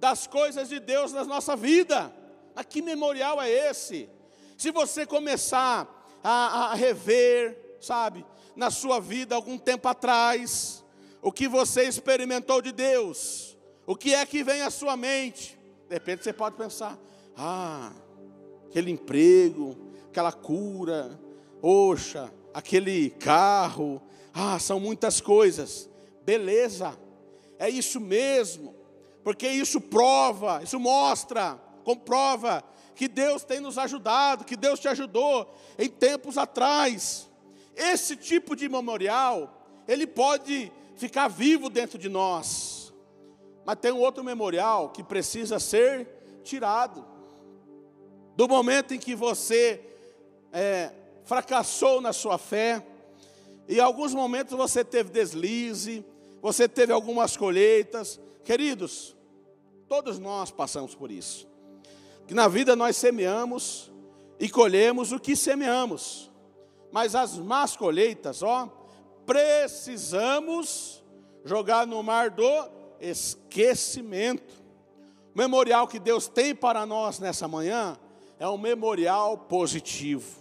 das 0.00 0.26
coisas 0.26 0.70
de 0.70 0.80
Deus 0.80 1.12
na 1.12 1.22
nossa 1.22 1.54
vida. 1.54 2.10
Mas 2.54 2.64
que 2.64 2.80
memorial 2.80 3.42
é 3.42 3.50
esse? 3.50 4.08
Se 4.56 4.70
você 4.70 5.04
começar 5.04 5.86
a, 6.24 6.70
a 6.72 6.74
rever, 6.74 7.76
sabe, 7.78 8.24
na 8.56 8.70
sua 8.70 8.98
vida 9.00 9.34
algum 9.34 9.58
tempo 9.58 9.86
atrás, 9.86 10.84
o 11.22 11.30
que 11.30 11.46
você 11.46 11.82
experimentou 11.84 12.62
de 12.62 12.72
Deus, 12.72 13.56
o 13.86 13.94
que 13.94 14.14
é 14.14 14.24
que 14.24 14.42
vem 14.42 14.62
à 14.62 14.70
sua 14.70 14.96
mente, 14.96 15.58
de 15.88 15.94
repente 15.94 16.24
você 16.24 16.32
pode 16.32 16.56
pensar: 16.56 16.98
ah, 17.36 17.92
aquele 18.68 18.90
emprego, 18.90 19.76
aquela 20.08 20.32
cura, 20.32 21.20
Poxa, 21.68 22.32
aquele 22.54 23.10
carro, 23.10 24.00
ah, 24.32 24.56
são 24.56 24.78
muitas 24.78 25.20
coisas. 25.20 25.90
Beleza, 26.24 26.96
é 27.58 27.68
isso 27.68 27.98
mesmo, 27.98 28.72
porque 29.24 29.48
isso 29.48 29.80
prova, 29.80 30.60
isso 30.62 30.78
mostra, 30.78 31.60
comprova 31.82 32.62
que 32.94 33.08
Deus 33.08 33.42
tem 33.42 33.58
nos 33.58 33.78
ajudado, 33.78 34.44
que 34.44 34.56
Deus 34.56 34.78
te 34.78 34.86
ajudou 34.86 35.52
em 35.76 35.88
tempos 35.88 36.38
atrás. 36.38 37.28
Esse 37.76 38.16
tipo 38.16 38.56
de 38.56 38.68
memorial, 38.68 39.84
ele 39.86 40.06
pode 40.06 40.72
ficar 40.96 41.28
vivo 41.28 41.68
dentro 41.68 41.98
de 41.98 42.08
nós, 42.08 42.92
mas 43.66 43.78
tem 43.78 43.92
um 43.92 44.00
outro 44.00 44.24
memorial 44.24 44.88
que 44.88 45.04
precisa 45.04 45.58
ser 45.58 46.08
tirado. 46.42 47.04
Do 48.34 48.48
momento 48.48 48.94
em 48.94 48.98
que 48.98 49.14
você 49.14 49.80
é, 50.52 50.90
fracassou 51.24 52.00
na 52.00 52.14
sua 52.14 52.38
fé, 52.38 52.82
e 53.68 53.76
em 53.76 53.80
alguns 53.80 54.14
momentos 54.14 54.56
você 54.56 54.82
teve 54.82 55.10
deslize, 55.10 56.04
você 56.40 56.68
teve 56.68 56.92
algumas 56.92 57.36
colheitas. 57.36 58.20
Queridos, 58.44 59.16
todos 59.88 60.18
nós 60.18 60.50
passamos 60.50 60.94
por 60.94 61.10
isso. 61.10 61.46
Que 62.26 62.32
na 62.32 62.48
vida 62.48 62.74
nós 62.76 62.96
semeamos 62.96 63.90
e 64.38 64.48
colhemos 64.48 65.12
o 65.12 65.18
que 65.18 65.34
semeamos. 65.34 66.30
Mas 66.96 67.14
as 67.14 67.36
más 67.36 67.76
colheitas, 67.76 68.42
ó, 68.42 68.72
precisamos 69.26 71.04
jogar 71.44 71.86
no 71.86 72.02
mar 72.02 72.30
do 72.30 72.70
esquecimento. 72.98 74.64
O 75.34 75.36
memorial 75.36 75.86
que 75.86 75.98
Deus 75.98 76.26
tem 76.26 76.54
para 76.54 76.86
nós 76.86 77.18
nessa 77.18 77.46
manhã 77.46 77.98
é 78.38 78.48
um 78.48 78.56
memorial 78.56 79.36
positivo. 79.36 80.40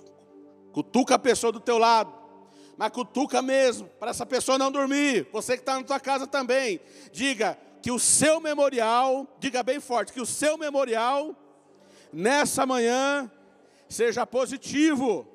Cutuca 0.71 1.15
a 1.15 1.19
pessoa 1.19 1.51
do 1.51 1.59
teu 1.59 1.77
lado. 1.77 2.13
Mas 2.77 2.89
cutuca 2.89 3.41
mesmo, 3.41 3.89
para 3.99 4.11
essa 4.11 4.25
pessoa 4.25 4.57
não 4.57 4.71
dormir. 4.71 5.27
Você 5.33 5.57
que 5.57 5.61
está 5.61 5.75
na 5.75 5.83
tua 5.83 5.99
casa 5.99 6.25
também. 6.25 6.79
Diga 7.11 7.59
que 7.81 7.91
o 7.91 7.99
seu 7.99 8.39
memorial, 8.39 9.27
diga 9.39 9.61
bem 9.61 9.81
forte, 9.81 10.13
que 10.13 10.21
o 10.21 10.25
seu 10.25 10.57
memorial, 10.57 11.35
nessa 12.13 12.65
manhã, 12.65 13.29
seja 13.89 14.25
positivo. 14.25 15.34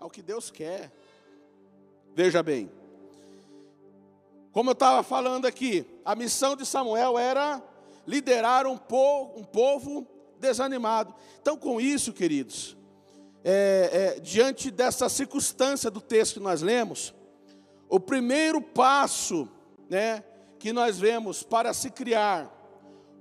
É 0.00 0.04
o 0.04 0.10
que 0.10 0.22
Deus 0.22 0.50
quer. 0.50 0.92
Veja 2.14 2.42
bem. 2.42 2.70
Como 4.52 4.70
eu 4.70 4.72
estava 4.72 5.02
falando 5.02 5.46
aqui, 5.46 5.84
a 6.04 6.14
missão 6.14 6.56
de 6.56 6.64
Samuel 6.64 7.18
era 7.18 7.62
liderar 8.06 8.66
um 8.66 8.78
povo, 8.78 9.38
um 9.38 9.44
povo 9.44 10.06
desanimado. 10.38 11.14
Então, 11.40 11.56
com 11.56 11.80
isso, 11.80 12.12
queridos, 12.12 12.76
é, 13.44 14.14
é, 14.16 14.20
diante 14.20 14.70
dessa 14.70 15.08
circunstância 15.08 15.90
do 15.90 16.00
texto 16.00 16.34
que 16.34 16.40
nós 16.40 16.62
lemos, 16.62 17.14
o 17.88 18.00
primeiro 18.00 18.60
passo 18.60 19.48
né, 19.88 20.24
que 20.58 20.72
nós 20.72 20.98
vemos 20.98 21.42
para 21.42 21.72
se 21.72 21.90
criar 21.90 22.52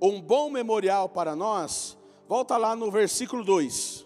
um 0.01 0.21
bom 0.21 0.49
memorial 0.49 1.09
para 1.09 1.35
nós, 1.35 1.97
volta 2.27 2.57
lá 2.57 2.75
no 2.75 2.89
versículo 2.89 3.43
2. 3.43 4.05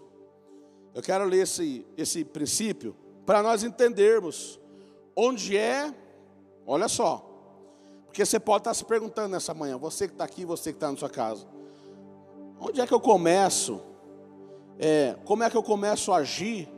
Eu 1.00 1.04
quero 1.04 1.24
ler 1.24 1.44
esse, 1.44 1.86
esse 1.96 2.26
princípio 2.26 2.94
para 3.26 3.42
nós 3.42 3.64
entendermos 3.64 4.60
onde 5.16 5.56
é, 5.56 5.94
olha 6.68 6.90
só, 6.90 7.26
porque 8.06 8.26
você 8.26 8.38
pode 8.38 8.64
estar 8.64 8.74
se 8.74 8.84
perguntando 8.84 9.30
nessa 9.30 9.54
manhã, 9.54 9.78
você 9.78 10.10
que 10.10 10.14
está 10.14 10.26
aqui, 10.26 10.44
você 10.44 10.74
que 10.74 10.76
está 10.76 10.92
na 10.92 10.98
sua 10.98 11.10
casa, 11.10 11.48
onde 12.60 12.82
é 12.82 12.86
que 12.86 12.94
eu 12.94 13.00
começo 13.00 13.80
é, 14.78 15.16
como 15.24 15.42
é 15.42 15.50
que 15.50 15.56
eu 15.56 15.64
começo 15.64 16.12
a 16.12 16.18
agir 16.18 16.70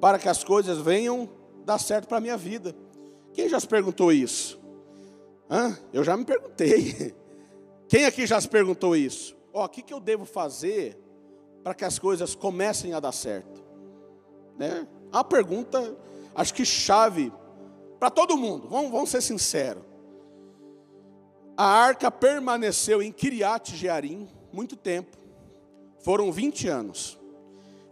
para 0.00 0.18
que 0.18 0.30
as 0.30 0.42
coisas 0.42 0.78
venham 0.78 1.28
dar 1.62 1.78
certo 1.78 2.08
para 2.08 2.16
a 2.16 2.20
minha 2.22 2.38
vida? 2.38 2.74
Quem 3.34 3.46
já 3.46 3.60
se 3.60 3.68
perguntou 3.68 4.10
isso? 4.10 4.58
Hã? 5.50 5.78
Eu 5.92 6.02
já 6.02 6.16
me 6.16 6.24
perguntei. 6.24 7.14
Quem 7.88 8.06
aqui 8.06 8.26
já 8.26 8.40
se 8.40 8.48
perguntou 8.48 8.96
isso? 8.96 9.36
Ó, 9.52 9.66
o 9.66 9.68
que, 9.68 9.82
que 9.82 9.92
eu 9.92 10.00
devo 10.00 10.24
fazer 10.24 10.98
para 11.62 11.74
que 11.74 11.84
as 11.84 11.98
coisas 11.98 12.34
comecem 12.34 12.92
a 12.94 13.00
dar 13.00 13.12
certo? 13.12 13.62
Né? 14.56 14.86
A 15.12 15.24
pergunta, 15.24 15.96
acho 16.34 16.54
que 16.54 16.64
chave 16.64 17.32
para 17.98 18.10
todo 18.10 18.36
mundo. 18.36 18.68
Vamos, 18.68 18.90
vamos 18.90 19.10
ser 19.10 19.20
sinceros. 19.20 19.82
A 21.56 21.64
arca 21.64 22.10
permaneceu 22.10 23.02
em 23.02 23.12
Kiriat 23.12 23.76
Jearim 23.76 24.28
muito 24.52 24.76
tempo. 24.76 25.16
Foram 25.98 26.32
20 26.32 26.68
anos. 26.68 27.18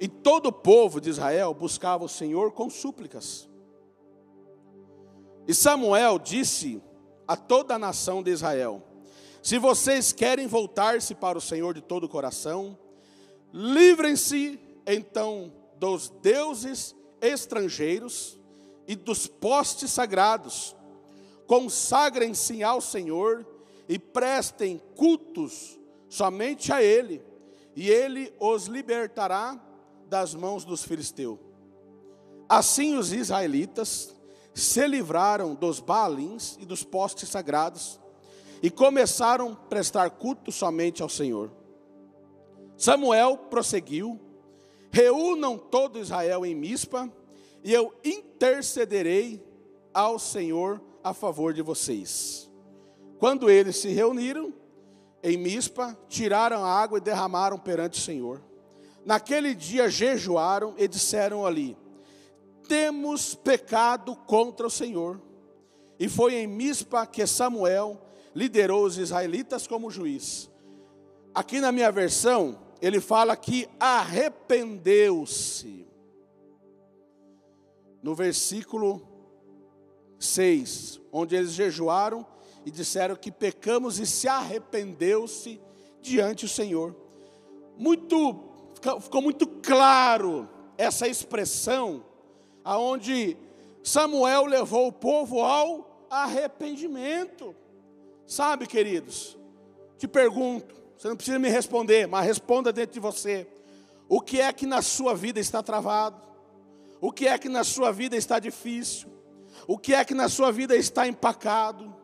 E 0.00 0.08
todo 0.08 0.46
o 0.46 0.52
povo 0.52 1.00
de 1.00 1.10
Israel 1.10 1.52
buscava 1.52 2.04
o 2.04 2.08
Senhor 2.08 2.52
com 2.52 2.70
súplicas. 2.70 3.48
E 5.46 5.54
Samuel 5.54 6.18
disse 6.18 6.80
a 7.26 7.36
toda 7.36 7.74
a 7.74 7.78
nação 7.78 8.22
de 8.22 8.30
Israel: 8.30 8.82
Se 9.42 9.58
vocês 9.58 10.12
querem 10.12 10.46
voltar-se 10.46 11.14
para 11.14 11.36
o 11.36 11.40
Senhor 11.40 11.74
de 11.74 11.80
todo 11.80 12.04
o 12.04 12.08
coração, 12.08 12.78
livrem-se 13.52 14.60
então 14.86 15.52
dos 15.78 16.08
deuses 16.22 16.94
estrangeiros 17.20 18.38
e 18.86 18.96
dos 18.96 19.26
postes 19.26 19.90
sagrados. 19.90 20.74
Consagrem-se 21.46 22.62
ao 22.62 22.80
Senhor 22.80 23.46
e 23.88 23.98
prestem 23.98 24.80
cultos 24.94 25.78
somente 26.08 26.72
a 26.72 26.82
Ele, 26.82 27.22
e 27.74 27.88
Ele 27.88 28.32
os 28.38 28.66
libertará 28.66 29.58
das 30.08 30.34
mãos 30.34 30.64
dos 30.64 30.82
filisteus. 30.84 31.38
Assim 32.48 32.96
os 32.96 33.12
israelitas 33.12 34.14
se 34.54 34.86
livraram 34.86 35.54
dos 35.54 35.80
baalins 35.80 36.56
e 36.58 36.64
dos 36.64 36.82
postes 36.82 37.28
sagrados 37.28 38.00
e 38.62 38.70
começaram 38.70 39.52
a 39.52 39.56
prestar 39.56 40.10
culto 40.10 40.50
somente 40.50 41.02
ao 41.02 41.08
Senhor. 41.08 41.50
Samuel 42.78 43.36
prosseguiu: 43.36 44.18
Reúnam 44.90 45.58
todo 45.58 45.98
Israel 45.98 46.46
em 46.46 46.54
Mispa, 46.54 47.12
e 47.62 47.74
eu 47.74 47.92
intercederei 48.02 49.44
ao 49.92 50.18
Senhor 50.18 50.80
a 51.02 51.12
favor 51.12 51.52
de 51.52 51.60
vocês. 51.60 52.48
Quando 53.18 53.50
eles 53.50 53.76
se 53.76 53.88
reuniram 53.88 54.54
em 55.22 55.36
Mispa, 55.36 55.98
tiraram 56.08 56.64
a 56.64 56.68
água 56.68 56.98
e 56.98 57.02
derramaram 57.02 57.58
perante 57.58 57.98
o 57.98 58.02
Senhor. 58.02 58.40
Naquele 59.04 59.54
dia 59.54 59.90
jejuaram 59.90 60.74
e 60.78 60.86
disseram 60.86 61.44
ali: 61.44 61.76
temos 62.68 63.34
pecado 63.34 64.14
contra 64.14 64.66
o 64.66 64.70
Senhor. 64.70 65.20
E 65.98 66.08
foi 66.08 66.34
em 66.34 66.46
Mispa 66.46 67.04
que 67.06 67.26
Samuel 67.26 68.00
liderou 68.34 68.84
os 68.84 68.98
israelitas 68.98 69.66
como 69.66 69.90
juiz. 69.90 70.48
Aqui 71.34 71.60
na 71.60 71.72
minha 71.72 71.90
versão, 71.90 72.67
ele 72.80 73.00
fala 73.00 73.36
que 73.36 73.68
arrependeu-se. 73.78 75.86
No 78.02 78.14
versículo 78.14 79.06
6, 80.18 81.00
onde 81.12 81.36
eles 81.36 81.52
jejuaram 81.52 82.26
e 82.64 82.70
disseram 82.70 83.16
que 83.16 83.30
pecamos 83.30 83.98
e 83.98 84.06
se 84.06 84.28
arrependeu-se 84.28 85.60
diante 86.00 86.46
do 86.46 86.50
Senhor. 86.50 86.96
Muito 87.76 88.46
ficou 89.00 89.20
muito 89.20 89.46
claro 89.46 90.48
essa 90.76 91.08
expressão 91.08 92.04
aonde 92.64 93.36
Samuel 93.82 94.44
levou 94.44 94.88
o 94.88 94.92
povo 94.92 95.40
ao 95.40 96.06
arrependimento. 96.10 97.54
Sabe, 98.26 98.66
queridos? 98.66 99.38
Te 99.96 100.06
pergunto, 100.06 100.74
você 100.98 101.06
não 101.06 101.14
precisa 101.14 101.38
me 101.38 101.48
responder, 101.48 102.08
mas 102.08 102.26
responda 102.26 102.72
dentro 102.72 102.94
de 102.94 102.98
você. 102.98 103.46
O 104.08 104.20
que 104.20 104.40
é 104.40 104.52
que 104.52 104.66
na 104.66 104.82
sua 104.82 105.14
vida 105.14 105.38
está 105.38 105.62
travado? 105.62 106.20
O 107.00 107.12
que 107.12 107.28
é 107.28 107.38
que 107.38 107.48
na 107.48 107.62
sua 107.62 107.92
vida 107.92 108.16
está 108.16 108.40
difícil? 108.40 109.08
O 109.68 109.78
que 109.78 109.94
é 109.94 110.04
que 110.04 110.12
na 110.12 110.28
sua 110.28 110.50
vida 110.50 110.74
está 110.74 111.06
empacado? 111.06 111.94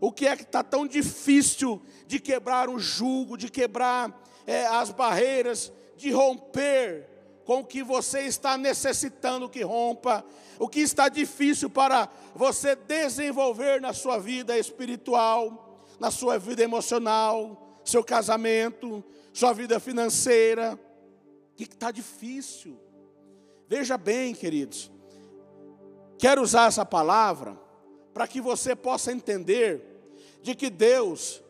O 0.00 0.10
que 0.10 0.26
é 0.26 0.34
que 0.34 0.42
está 0.42 0.64
tão 0.64 0.88
difícil 0.88 1.80
de 2.08 2.18
quebrar 2.18 2.68
o 2.68 2.80
jugo, 2.80 3.36
de 3.36 3.48
quebrar 3.48 4.20
é, 4.44 4.66
as 4.66 4.90
barreiras, 4.90 5.72
de 5.96 6.10
romper 6.10 7.08
com 7.44 7.60
o 7.60 7.64
que 7.64 7.80
você 7.80 8.22
está 8.22 8.58
necessitando 8.58 9.48
que 9.48 9.62
rompa, 9.62 10.24
o 10.58 10.68
que 10.68 10.80
está 10.80 11.08
difícil 11.08 11.70
para 11.70 12.08
você 12.34 12.74
desenvolver 12.74 13.80
na 13.80 13.92
sua 13.92 14.18
vida 14.18 14.58
espiritual, 14.58 15.86
na 16.00 16.10
sua 16.10 16.40
vida 16.40 16.60
emocional, 16.60 17.61
seu 17.84 18.02
casamento, 18.04 19.04
sua 19.32 19.52
vida 19.52 19.80
financeira, 19.80 20.78
o 21.52 21.56
que 21.56 21.64
está 21.64 21.90
difícil. 21.90 22.78
Veja 23.68 23.96
bem, 23.96 24.34
queridos, 24.34 24.90
quero 26.18 26.42
usar 26.42 26.68
essa 26.68 26.84
palavra 26.84 27.58
para 28.12 28.26
que 28.26 28.40
você 28.40 28.76
possa 28.76 29.12
entender 29.12 29.80
de 30.42 30.54
que 30.54 30.68
Deus 30.68 31.42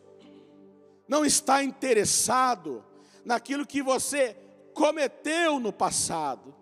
não 1.07 1.25
está 1.25 1.63
interessado 1.63 2.83
naquilo 3.25 3.65
que 3.65 3.81
você 3.81 4.37
cometeu 4.73 5.59
no 5.59 5.71
passado, 5.71 6.53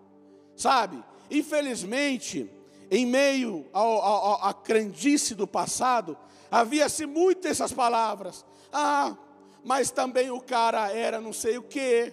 sabe? 0.56 1.02
Infelizmente, 1.30 2.50
em 2.90 3.06
meio 3.06 3.66
à 3.72 4.52
crendice 4.52 5.34
do 5.34 5.46
passado, 5.46 6.16
havia-se 6.50 7.06
muito 7.06 7.48
essas 7.48 7.72
palavras. 7.72 8.44
Ah, 8.72 9.16
mas 9.64 9.90
também 9.90 10.30
o 10.30 10.40
cara 10.40 10.90
era 10.92 11.20
não 11.20 11.32
sei 11.32 11.58
o 11.58 11.62
quê, 11.62 12.12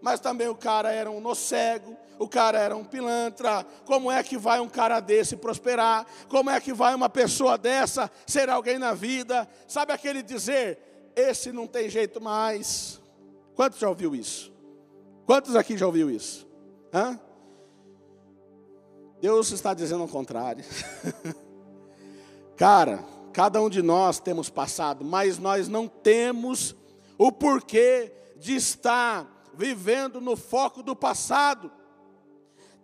mas 0.00 0.20
também 0.20 0.48
o 0.48 0.54
cara 0.54 0.92
era 0.92 1.10
um 1.10 1.20
nocego, 1.20 1.96
o 2.18 2.28
cara 2.28 2.58
era 2.58 2.76
um 2.76 2.84
pilantra. 2.84 3.64
Como 3.84 4.10
é 4.10 4.22
que 4.22 4.36
vai 4.36 4.60
um 4.60 4.68
cara 4.68 5.00
desse 5.00 5.36
prosperar? 5.36 6.06
Como 6.28 6.50
é 6.50 6.60
que 6.60 6.72
vai 6.72 6.94
uma 6.94 7.08
pessoa 7.08 7.56
dessa 7.56 8.10
ser 8.26 8.48
alguém 8.48 8.78
na 8.78 8.94
vida? 8.94 9.48
Sabe 9.66 9.92
aquele 9.92 10.22
dizer, 10.22 11.12
esse 11.14 11.52
não 11.52 11.66
tem 11.66 11.88
jeito 11.88 12.20
mais. 12.20 13.00
Quantos 13.54 13.78
já 13.78 13.88
ouviu 13.88 14.14
isso? 14.14 14.52
Quantos 15.26 15.56
aqui 15.56 15.76
já 15.76 15.86
ouviu 15.86 16.10
isso? 16.10 16.46
Hã? 16.92 17.18
Deus 19.20 19.50
está 19.50 19.74
dizendo 19.74 20.02
ao 20.02 20.08
contrário. 20.08 20.64
Cara, 22.56 23.04
cada 23.32 23.60
um 23.60 23.68
de 23.68 23.82
nós 23.82 24.20
temos 24.20 24.48
passado, 24.48 25.04
mas 25.04 25.38
nós 25.38 25.68
não 25.68 25.88
temos 25.88 26.74
o 27.18 27.32
porquê 27.32 28.12
de 28.36 28.54
estar 28.54 29.26
vivendo 29.52 30.20
no 30.20 30.36
foco 30.36 30.82
do 30.82 30.94
passado. 30.94 31.70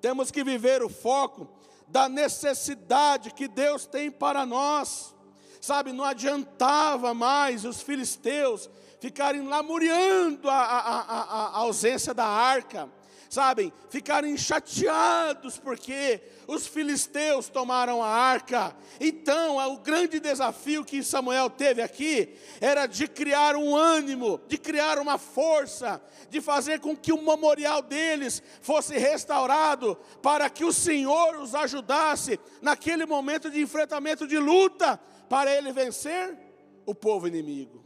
Temos 0.01 0.31
que 0.31 0.43
viver 0.43 0.83
o 0.83 0.89
foco 0.89 1.49
da 1.87 2.09
necessidade 2.09 3.33
que 3.33 3.47
Deus 3.47 3.87
tem 3.87 4.11
para 4.11 4.45
nós. 4.45 5.15
Sabe, 5.61 5.93
não 5.93 6.05
adiantava 6.05 7.15
mais 7.15 7.65
os 7.65 7.81
filisteus 7.81 8.69
ficarem 9.01 9.47
lamuriando 9.47 10.51
a, 10.51 10.57
a, 10.57 11.01
a, 11.01 11.23
a 11.23 11.57
ausência 11.59 12.13
da 12.13 12.27
arca 12.27 12.91
sabem, 13.35 13.73
ficarem 13.91 14.37
chateados 14.37 15.59
porque 15.59 16.21
os 16.47 16.67
filisteus 16.67 17.49
tomaram 17.49 18.01
a 18.03 18.09
arca. 18.09 18.75
Então, 19.01 19.57
o 19.73 19.79
grande 19.79 20.21
desafio 20.21 20.85
que 20.85 21.03
Samuel 21.03 21.51
teve 21.51 21.83
aqui 21.83 22.37
era 22.61 22.87
de 22.87 23.09
criar 23.09 23.57
um 23.57 23.75
ânimo, 23.75 24.41
de 24.47 24.57
criar 24.57 24.99
uma 24.99 25.19
força, 25.19 26.01
de 26.31 26.41
fazer 26.41 26.79
com 26.79 26.97
que 26.97 27.13
o 27.13 27.23
memorial 27.23 27.83
deles 27.83 28.41
fosse 28.63 28.97
restaurado, 28.97 29.99
para 30.23 30.49
que 30.49 30.65
o 30.65 30.73
Senhor 30.73 31.37
os 31.37 31.55
ajudasse 31.55 32.39
naquele 32.63 33.05
momento 33.05 33.51
de 33.51 33.61
enfrentamento 33.61 34.27
de 34.27 34.39
luta, 34.39 34.99
para 35.29 35.53
ele 35.53 35.73
vencer 35.73 36.39
o 36.87 36.95
povo 36.95 37.27
inimigo. 37.27 37.85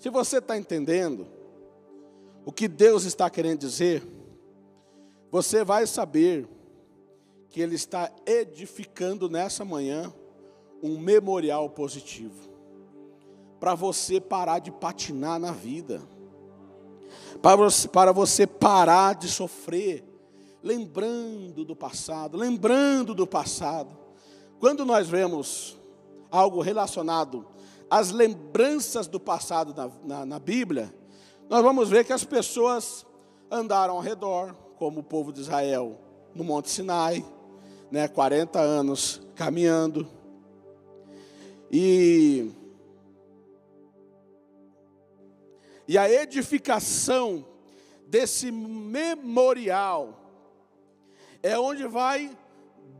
Se 0.00 0.10
você 0.10 0.38
está 0.38 0.58
entendendo, 0.58 1.43
o 2.44 2.52
que 2.52 2.68
Deus 2.68 3.04
está 3.04 3.30
querendo 3.30 3.60
dizer, 3.60 4.02
você 5.30 5.64
vai 5.64 5.86
saber 5.86 6.46
que 7.48 7.60
Ele 7.60 7.74
está 7.74 8.12
edificando 8.26 9.28
nessa 9.28 9.64
manhã 9.64 10.12
um 10.82 10.98
memorial 10.98 11.70
positivo, 11.70 12.50
para 13.58 13.74
você 13.74 14.20
parar 14.20 14.58
de 14.58 14.70
patinar 14.70 15.38
na 15.38 15.52
vida, 15.52 16.02
para 17.40 17.56
você, 17.56 17.88
para 17.88 18.12
você 18.12 18.46
parar 18.46 19.14
de 19.14 19.28
sofrer, 19.28 20.04
lembrando 20.62 21.64
do 21.64 21.74
passado, 21.74 22.36
lembrando 22.36 23.14
do 23.14 23.26
passado. 23.26 23.96
Quando 24.58 24.84
nós 24.84 25.08
vemos 25.08 25.78
algo 26.30 26.60
relacionado 26.60 27.46
às 27.88 28.10
lembranças 28.10 29.06
do 29.06 29.20
passado 29.20 29.74
na, 29.74 29.90
na, 30.04 30.26
na 30.26 30.38
Bíblia, 30.38 30.94
nós 31.48 31.62
vamos 31.62 31.90
ver 31.90 32.04
que 32.04 32.12
as 32.12 32.24
pessoas 32.24 33.06
andaram 33.50 33.94
ao 33.94 34.00
redor, 34.00 34.54
como 34.78 35.00
o 35.00 35.04
povo 35.04 35.32
de 35.32 35.40
Israel, 35.40 36.00
no 36.34 36.42
Monte 36.42 36.70
Sinai, 36.70 37.24
né, 37.90 38.08
40 38.08 38.58
anos 38.58 39.20
caminhando. 39.34 40.08
E, 41.70 42.50
e 45.86 45.98
a 45.98 46.10
edificação 46.10 47.44
desse 48.06 48.50
memorial 48.50 50.20
é 51.42 51.58
onde 51.58 51.86
vai 51.86 52.36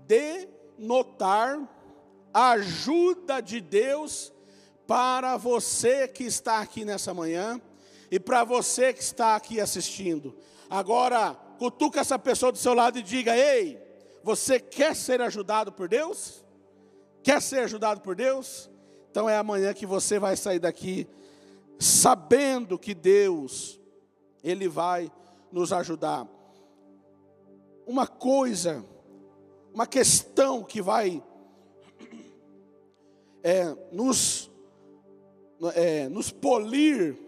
denotar 0.06 1.66
a 2.32 2.50
ajuda 2.50 3.40
de 3.40 3.60
Deus 3.60 4.32
para 4.86 5.36
você 5.38 6.06
que 6.06 6.24
está 6.24 6.60
aqui 6.60 6.84
nessa 6.84 7.14
manhã 7.14 7.60
e 8.10 8.20
para 8.20 8.44
você 8.44 8.92
que 8.92 9.02
está 9.02 9.36
aqui 9.36 9.60
assistindo, 9.60 10.34
agora 10.68 11.34
cutuca 11.58 12.00
essa 12.00 12.18
pessoa 12.18 12.52
do 12.52 12.58
seu 12.58 12.74
lado 12.74 12.98
e 12.98 13.02
diga: 13.02 13.36
Ei, 13.36 13.80
você 14.22 14.58
quer 14.58 14.94
ser 14.94 15.20
ajudado 15.20 15.72
por 15.72 15.88
Deus? 15.88 16.44
Quer 17.22 17.40
ser 17.40 17.60
ajudado 17.60 18.00
por 18.00 18.14
Deus? 18.14 18.70
Então 19.10 19.28
é 19.28 19.36
amanhã 19.36 19.72
que 19.72 19.86
você 19.86 20.18
vai 20.18 20.36
sair 20.36 20.58
daqui 20.58 21.06
sabendo 21.78 22.78
que 22.78 22.94
Deus, 22.94 23.80
Ele 24.42 24.68
vai 24.68 25.10
nos 25.50 25.72
ajudar. 25.72 26.26
Uma 27.86 28.06
coisa, 28.06 28.84
uma 29.72 29.86
questão 29.86 30.64
que 30.64 30.80
vai 30.80 31.22
é, 33.42 33.76
nos, 33.92 34.50
é, 35.74 36.08
nos 36.08 36.30
polir 36.30 37.23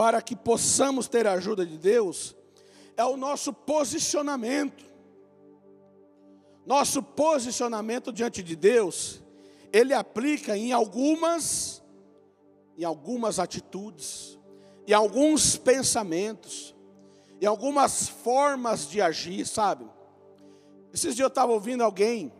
para 0.00 0.22
que 0.22 0.34
possamos 0.34 1.06
ter 1.08 1.26
a 1.26 1.32
ajuda 1.32 1.66
de 1.66 1.76
Deus 1.76 2.34
é 2.96 3.04
o 3.04 3.18
nosso 3.18 3.52
posicionamento. 3.52 4.82
Nosso 6.64 7.02
posicionamento 7.02 8.10
diante 8.10 8.42
de 8.42 8.56
Deus, 8.56 9.22
ele 9.70 9.92
aplica 9.92 10.56
em 10.56 10.72
algumas 10.72 11.82
em 12.78 12.84
algumas 12.84 13.38
atitudes, 13.38 14.38
em 14.86 14.94
alguns 14.94 15.58
pensamentos, 15.58 16.74
em 17.38 17.44
algumas 17.44 18.08
formas 18.08 18.88
de 18.88 19.02
agir, 19.02 19.46
sabe? 19.46 19.86
Esses 20.94 21.14
dias 21.14 21.26
eu 21.26 21.26
estava 21.26 21.52
ouvindo 21.52 21.84
alguém, 21.84 22.32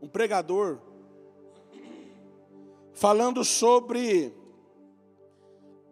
um 0.00 0.08
pregador, 0.08 0.78
falando 2.94 3.44
sobre 3.44 4.39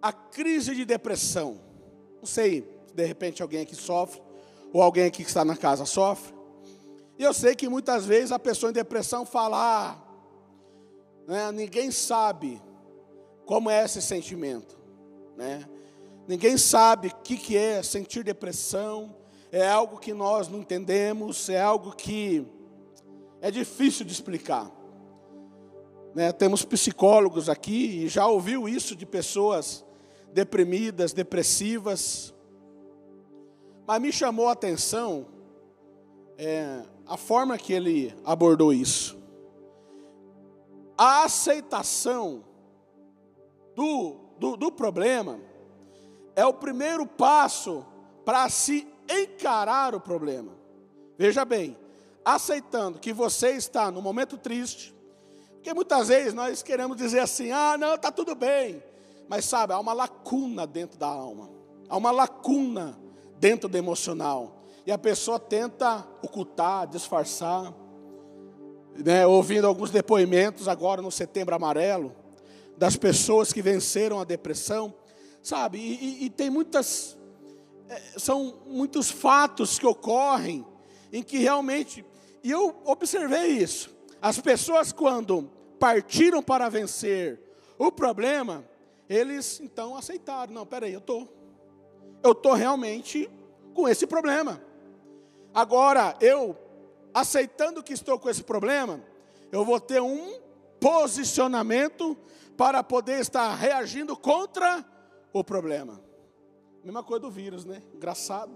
a 0.00 0.12
crise 0.12 0.74
de 0.74 0.84
depressão. 0.84 1.61
Não 2.18 2.26
sei 2.26 2.68
se 2.87 2.94
de 2.94 3.04
repente 3.04 3.42
alguém 3.42 3.62
aqui 3.62 3.76
sofre, 3.76 4.20
Ou 4.72 4.82
alguém 4.82 5.04
aqui 5.04 5.22
que 5.22 5.30
está 5.30 5.44
na 5.44 5.56
casa 5.56 5.84
sofre? 5.84 6.34
E 7.18 7.22
eu 7.22 7.32
sei 7.32 7.54
que 7.54 7.68
muitas 7.68 8.04
vezes 8.04 8.30
a 8.30 8.38
pessoa 8.38 8.70
em 8.70 8.74
depressão 8.74 9.24
fala, 9.26 9.56
ah, 9.58 9.96
né, 11.26 11.50
ninguém 11.50 11.90
sabe 11.90 12.62
como 13.44 13.70
é 13.70 13.84
esse 13.84 14.00
sentimento, 14.00 14.78
né? 15.37 15.66
Ninguém 16.28 16.58
sabe 16.58 17.08
o 17.08 17.14
que, 17.16 17.38
que 17.38 17.56
é 17.56 17.82
sentir 17.82 18.22
depressão, 18.22 19.16
é 19.50 19.66
algo 19.66 19.98
que 19.98 20.12
nós 20.12 20.46
não 20.48 20.58
entendemos, 20.58 21.48
é 21.48 21.61
algo 21.61 21.96
que 21.96 22.46
é 23.40 23.50
difícil 23.50 24.04
de 24.04 24.12
explicar. 24.12 24.70
Né? 26.14 26.30
Temos 26.32 26.64
psicólogos 26.64 27.48
aqui 27.48 28.04
e 28.04 28.08
já 28.08 28.26
ouviu 28.26 28.68
isso 28.68 28.94
de 28.94 29.06
pessoas 29.06 29.84
deprimidas, 30.32 31.12
depressivas. 31.12 32.34
Mas 33.86 34.00
me 34.00 34.12
chamou 34.12 34.48
a 34.48 34.52
atenção 34.52 35.26
é, 36.36 36.82
a 37.06 37.16
forma 37.16 37.58
que 37.58 37.72
ele 37.72 38.14
abordou 38.24 38.72
isso. 38.72 39.18
A 40.96 41.24
aceitação 41.24 42.44
do, 43.74 44.16
do, 44.38 44.56
do 44.56 44.72
problema 44.72 45.40
é 46.34 46.44
o 46.44 46.52
primeiro 46.52 47.06
passo 47.06 47.84
para 48.24 48.48
se 48.48 48.86
encarar 49.08 49.94
o 49.94 50.00
problema. 50.00 50.52
Veja 51.16 51.44
bem, 51.44 51.76
aceitando 52.24 52.98
que 52.98 53.12
você 53.12 53.52
está 53.52 53.90
no 53.90 54.02
momento 54.02 54.36
triste, 54.36 54.94
porque 55.54 55.72
muitas 55.72 56.08
vezes 56.08 56.34
nós 56.34 56.62
queremos 56.62 56.96
dizer 56.96 57.20
assim: 57.20 57.50
ah, 57.50 57.76
não, 57.78 57.94
está 57.94 58.12
tudo 58.12 58.34
bem. 58.34 58.82
Mas 59.28 59.44
sabe, 59.44 59.72
há 59.72 59.78
uma 59.78 59.92
lacuna 59.92 60.66
dentro 60.66 60.98
da 60.98 61.06
alma, 61.06 61.50
há 61.88 61.96
uma 61.96 62.10
lacuna 62.10 62.98
dentro 63.38 63.68
do 63.68 63.76
emocional. 63.76 64.64
E 64.86 64.92
a 64.92 64.96
pessoa 64.96 65.38
tenta 65.38 66.06
ocultar, 66.22 66.86
disfarçar. 66.86 67.74
Né, 68.96 69.24
ouvindo 69.24 69.66
alguns 69.66 69.90
depoimentos 69.90 70.66
agora 70.66 71.00
no 71.00 71.10
Setembro 71.12 71.54
Amarelo, 71.54 72.16
das 72.76 72.96
pessoas 72.96 73.52
que 73.52 73.62
venceram 73.62 74.18
a 74.18 74.24
depressão, 74.24 74.92
sabe? 75.40 75.78
E, 75.78 76.22
e, 76.22 76.24
e 76.24 76.30
tem 76.30 76.50
muitas, 76.50 77.16
é, 77.88 78.18
são 78.18 78.60
muitos 78.66 79.08
fatos 79.08 79.78
que 79.78 79.86
ocorrem 79.86 80.66
em 81.12 81.22
que 81.22 81.38
realmente, 81.38 82.04
e 82.42 82.50
eu 82.50 82.74
observei 82.84 83.58
isso. 83.58 83.96
As 84.20 84.40
pessoas 84.40 84.90
quando 84.90 85.48
partiram 85.78 86.42
para 86.42 86.68
vencer 86.68 87.40
o 87.78 87.92
problema, 87.92 88.64
eles 89.08 89.60
então 89.60 89.96
aceitaram, 89.96 90.52
não, 90.52 90.66
peraí, 90.66 90.92
eu 90.92 91.00
tô, 91.00 91.26
eu 92.22 92.34
tô 92.34 92.52
realmente 92.52 93.30
com 93.74 93.88
esse 93.88 94.06
problema. 94.06 94.60
Agora 95.54 96.16
eu 96.20 96.56
aceitando 97.12 97.82
que 97.82 97.92
estou 97.92 98.18
com 98.18 98.28
esse 98.28 98.42
problema, 98.42 99.02
eu 99.50 99.64
vou 99.64 99.80
ter 99.80 100.00
um 100.00 100.38
posicionamento 100.78 102.16
para 102.56 102.82
poder 102.82 103.20
estar 103.20 103.54
reagindo 103.54 104.16
contra 104.16 104.84
o 105.32 105.42
problema. 105.42 106.00
Mesma 106.84 107.02
coisa 107.02 107.20
do 107.20 107.30
vírus, 107.30 107.64
né? 107.64 107.82
Engraçado. 107.94 108.52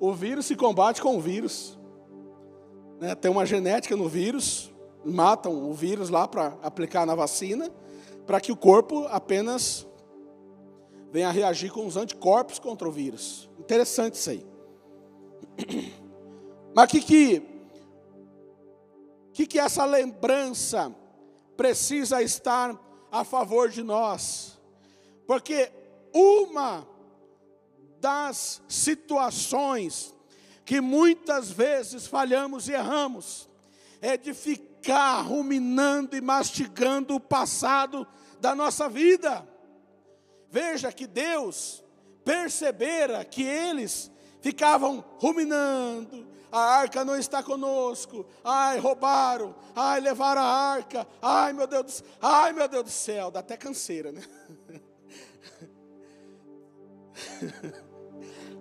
O 0.00 0.12
vírus 0.12 0.46
se 0.46 0.56
combate 0.56 1.00
com 1.00 1.16
o 1.16 1.20
vírus. 1.20 1.78
Né? 3.00 3.14
Tem 3.14 3.30
uma 3.30 3.46
genética 3.46 3.96
no 3.96 4.08
vírus, 4.08 4.72
matam 5.04 5.68
o 5.68 5.72
vírus 5.72 6.08
lá 6.08 6.26
para 6.26 6.56
aplicar 6.62 7.06
na 7.06 7.14
vacina, 7.14 7.70
para 8.26 8.40
que 8.40 8.52
o 8.52 8.56
corpo 8.56 9.06
apenas 9.08 9.86
venha 11.10 11.28
a 11.28 11.32
reagir 11.32 11.70
com 11.70 11.86
os 11.86 11.96
anticorpos 11.96 12.58
contra 12.58 12.88
o 12.88 12.92
vírus. 12.92 13.50
Interessante 13.58 14.14
isso 14.14 14.30
aí. 14.30 14.46
Mas 16.74 16.86
o 16.86 16.88
que, 16.88 17.00
que, 17.02 17.42
que, 19.32 19.46
que 19.46 19.58
essa 19.58 19.84
lembrança 19.84 20.94
precisa 21.56 22.22
estar 22.22 22.78
a 23.10 23.24
favor 23.24 23.68
de 23.68 23.82
nós? 23.82 24.58
Porque 25.26 25.70
uma 26.14 26.86
das 28.00 28.62
situações 28.66 30.14
que 30.64 30.80
muitas 30.80 31.50
vezes 31.50 32.06
falhamos 32.06 32.68
e 32.68 32.72
erramos 32.72 33.48
é 34.00 34.16
de 34.16 34.32
ficar 34.32 34.71
ruminando 35.24 36.16
e 36.16 36.20
mastigando 36.20 37.14
o 37.14 37.20
passado 37.20 38.06
da 38.40 38.54
nossa 38.54 38.88
vida. 38.88 39.46
Veja 40.50 40.90
que 40.92 41.06
Deus 41.06 41.84
percebera 42.24 43.24
que 43.24 43.42
eles 43.42 44.10
ficavam 44.40 45.04
ruminando, 45.18 46.26
a 46.50 46.60
arca 46.60 47.04
não 47.04 47.16
está 47.16 47.42
conosco, 47.42 48.26
ai, 48.44 48.78
roubaram, 48.78 49.54
ai, 49.74 50.00
levaram 50.00 50.42
a 50.42 50.44
arca, 50.44 51.06
ai, 51.22 51.52
meu 51.52 51.66
Deus, 51.66 52.02
ai, 52.20 52.52
meu 52.52 52.68
Deus 52.68 52.84
do 52.84 52.90
céu, 52.90 53.30
dá 53.30 53.40
até 53.40 53.56
canseira, 53.56 54.12
né? 54.12 54.22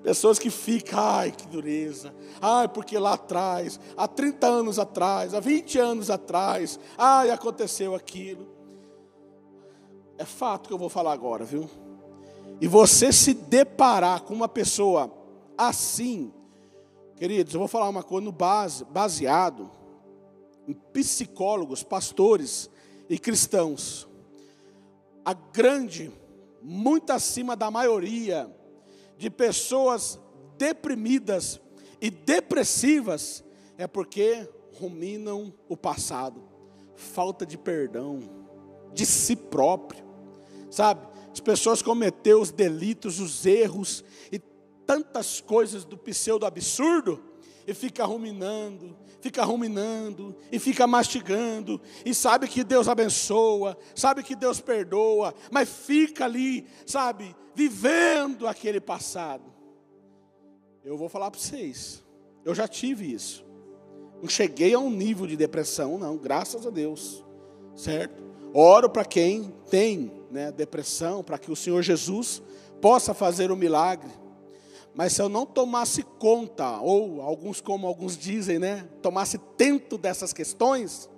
Pessoas 0.04 0.40
que 0.40 0.50
ficam, 0.50 1.00
ai 1.00 1.32
que 1.32 1.48
dureza, 1.48 2.14
ai 2.42 2.68
porque 2.68 2.98
lá 2.98 3.14
atrás, 3.14 3.80
há 3.96 4.08
30 4.08 4.48
anos 4.48 4.80
atrás, 4.80 5.34
há 5.34 5.40
20 5.40 5.78
anos 5.78 6.10
atrás, 6.10 6.80
ai 6.98 7.30
aconteceu 7.30 7.94
aquilo. 7.94 8.48
É 10.18 10.26
fato 10.26 10.68
que 10.68 10.74
eu 10.74 10.78
vou 10.78 10.90
falar 10.90 11.14
agora, 11.14 11.46
viu? 11.46 11.70
E 12.60 12.68
você 12.68 13.12
se 13.12 13.34
deparar 13.34 14.22
com 14.22 14.34
uma 14.34 14.48
pessoa 14.48 15.12
assim, 15.58 16.34
queridos, 17.16 17.54
eu 17.54 17.60
vou 17.60 17.68
falar 17.68 17.88
uma 17.88 18.04
coisa 18.04 18.26
no 18.26 18.32
base, 18.32 18.84
baseado 18.86 19.70
em 20.68 20.74
psicólogos, 20.74 21.84
pastores 21.84 22.70
e 23.08 23.20
cristãos. 23.20 24.08
A 25.24 25.34
grande 25.34 26.12
muito 26.62 27.12
acima 27.12 27.56
da 27.56 27.70
maioria 27.70 28.50
de 29.22 29.30
pessoas 29.30 30.20
deprimidas 30.58 31.62
e 32.02 32.10
depressivas 32.10 33.44
é 33.78 33.86
porque 33.86 34.50
ruminam 34.74 35.54
o 35.70 35.78
passado, 35.78 36.42
falta 36.96 37.46
de 37.46 37.56
perdão 37.56 38.20
de 38.96 39.06
si 39.06 39.36
próprio, 39.36 40.04
sabe? 40.72 41.08
As 41.32 41.40
pessoas 41.40 41.84
cometeram 41.84 42.42
os 42.42 42.50
delitos, 42.50 43.20
os 43.20 43.46
erros 43.46 44.04
e 44.32 44.40
tantas 44.88 45.40
coisas 45.40 45.86
do 45.86 46.00
pseudo 46.00 46.44
absurdo 46.44 47.24
e 47.72 47.74
fica 47.74 48.06
ruminando, 48.06 48.96
fica 49.20 49.44
ruminando, 49.44 50.36
e 50.52 50.60
fica 50.60 50.86
mastigando, 50.86 51.82
e 52.06 52.14
sabe 52.14 52.48
que 52.48 52.64
Deus 52.64 52.88
abençoa, 52.88 53.78
sabe 53.96 54.24
que 54.24 54.36
Deus 54.36 54.60
perdoa, 54.60 55.34
mas 55.50 55.70
fica 55.70 56.26
ali, 56.26 56.68
sabe, 56.86 57.36
vivendo 57.56 58.48
aquele 58.48 58.80
passado. 58.80 59.52
Eu 60.84 60.98
vou 60.98 61.10
falar 61.10 61.32
para 61.32 61.40
vocês, 61.40 62.04
eu 62.44 62.54
já 62.54 62.68
tive 62.68 63.12
isso. 63.12 63.46
Não 64.22 64.30
cheguei 64.30 64.74
a 64.74 64.80
um 64.80 64.92
nível 64.92 65.26
de 65.26 65.36
depressão, 65.36 65.98
não, 65.98 66.18
graças 66.18 66.68
a 66.68 66.70
Deus, 66.70 67.24
certo? 67.76 68.22
Oro 68.54 68.90
para 68.90 69.06
quem 69.06 69.54
tem 69.70 70.12
né, 70.30 70.52
depressão, 70.52 71.24
para 71.24 71.38
que 71.38 71.52
o 71.52 71.56
Senhor 71.56 71.82
Jesus 71.82 72.42
possa 72.82 73.14
fazer 73.14 73.50
o 73.50 73.54
um 73.54 73.58
milagre. 73.58 74.21
Mas 74.94 75.14
se 75.14 75.22
eu 75.22 75.30
não 75.30 75.46
tomasse 75.46 76.04
conta, 76.04 76.80
ou 76.80 77.22
alguns 77.22 77.62
como 77.62 77.88
alguns 77.88 78.18
dizem, 78.18 78.60
né, 78.60 78.88
tomasse 79.02 79.38
tento 79.58 79.98
dessas 79.98 80.34
questões 80.34 81.10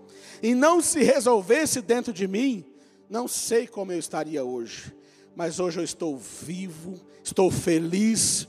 e 0.42 0.54
não 0.54 0.82
se 0.82 1.02
resolvesse 1.02 1.82
dentro 1.82 2.14
de 2.14 2.28
mim, 2.28 2.66
não 3.10 3.28
sei 3.28 3.68
como 3.68 3.92
eu 3.92 4.00
estaria 4.00 4.44
hoje. 4.44 4.96
Mas 5.36 5.60
hoje 5.60 5.80
eu 5.80 5.84
estou 5.84 6.18
vivo, 6.18 7.00
estou 7.24 7.50
feliz. 7.50 8.48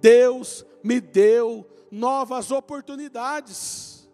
Deus 0.00 0.64
me 0.82 1.00
deu 1.00 1.66
novas 1.90 2.50
oportunidades. 2.50 4.08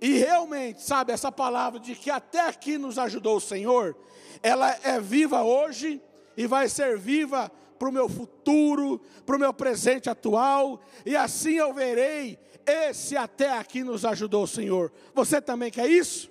E 0.00 0.14
realmente, 0.18 0.82
sabe, 0.82 1.12
essa 1.12 1.30
palavra 1.30 1.78
de 1.78 1.94
que 1.94 2.10
até 2.10 2.40
aqui 2.40 2.78
nos 2.78 2.98
ajudou 2.98 3.36
o 3.36 3.40
Senhor, 3.40 3.96
ela 4.42 4.76
é 4.82 4.98
viva 5.00 5.42
hoje 5.42 6.02
e 6.36 6.46
vai 6.46 6.68
ser 6.68 6.98
viva 6.98 7.52
para 7.82 7.88
o 7.88 7.92
meu 7.92 8.08
futuro, 8.08 9.00
para 9.26 9.34
o 9.34 9.40
meu 9.40 9.52
presente 9.52 10.08
atual, 10.08 10.80
e 11.04 11.16
assim 11.16 11.54
eu 11.54 11.74
verei. 11.74 12.38
Esse 12.64 13.16
até 13.16 13.58
aqui 13.58 13.82
nos 13.82 14.04
ajudou 14.04 14.44
o 14.44 14.46
Senhor. 14.46 14.92
Você 15.12 15.42
também 15.42 15.68
quer 15.68 15.90
isso? 15.90 16.30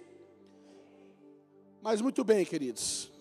Mas 1.82 2.00
muito 2.00 2.24
bem, 2.24 2.46
queridos. 2.46 3.12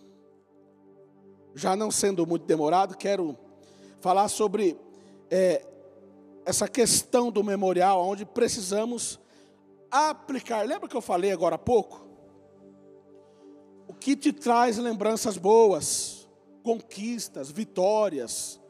Já 1.57 1.75
não 1.75 1.91
sendo 1.91 2.25
muito 2.25 2.47
demorado, 2.47 2.97
quero 2.97 3.37
falar 4.01 4.29
sobre 4.29 4.79
é, 5.29 5.67
essa 6.47 6.69
questão 6.69 7.33
do 7.33 7.43
memorial, 7.43 8.01
onde 8.07 8.25
precisamos 8.25 9.19
aplicar. 9.91 10.65
Lembra 10.65 10.89
que 10.89 10.97
eu 10.97 11.03
falei 11.03 11.33
agora 11.33 11.57
há 11.57 11.59
pouco? 11.59 12.07
O 13.89 13.93
que 13.93 14.15
te 14.15 14.33
traz 14.33 14.79
lembranças 14.79 15.37
boas? 15.37 16.20
Conquistas, 16.63 17.51
vitórias. 17.51 18.61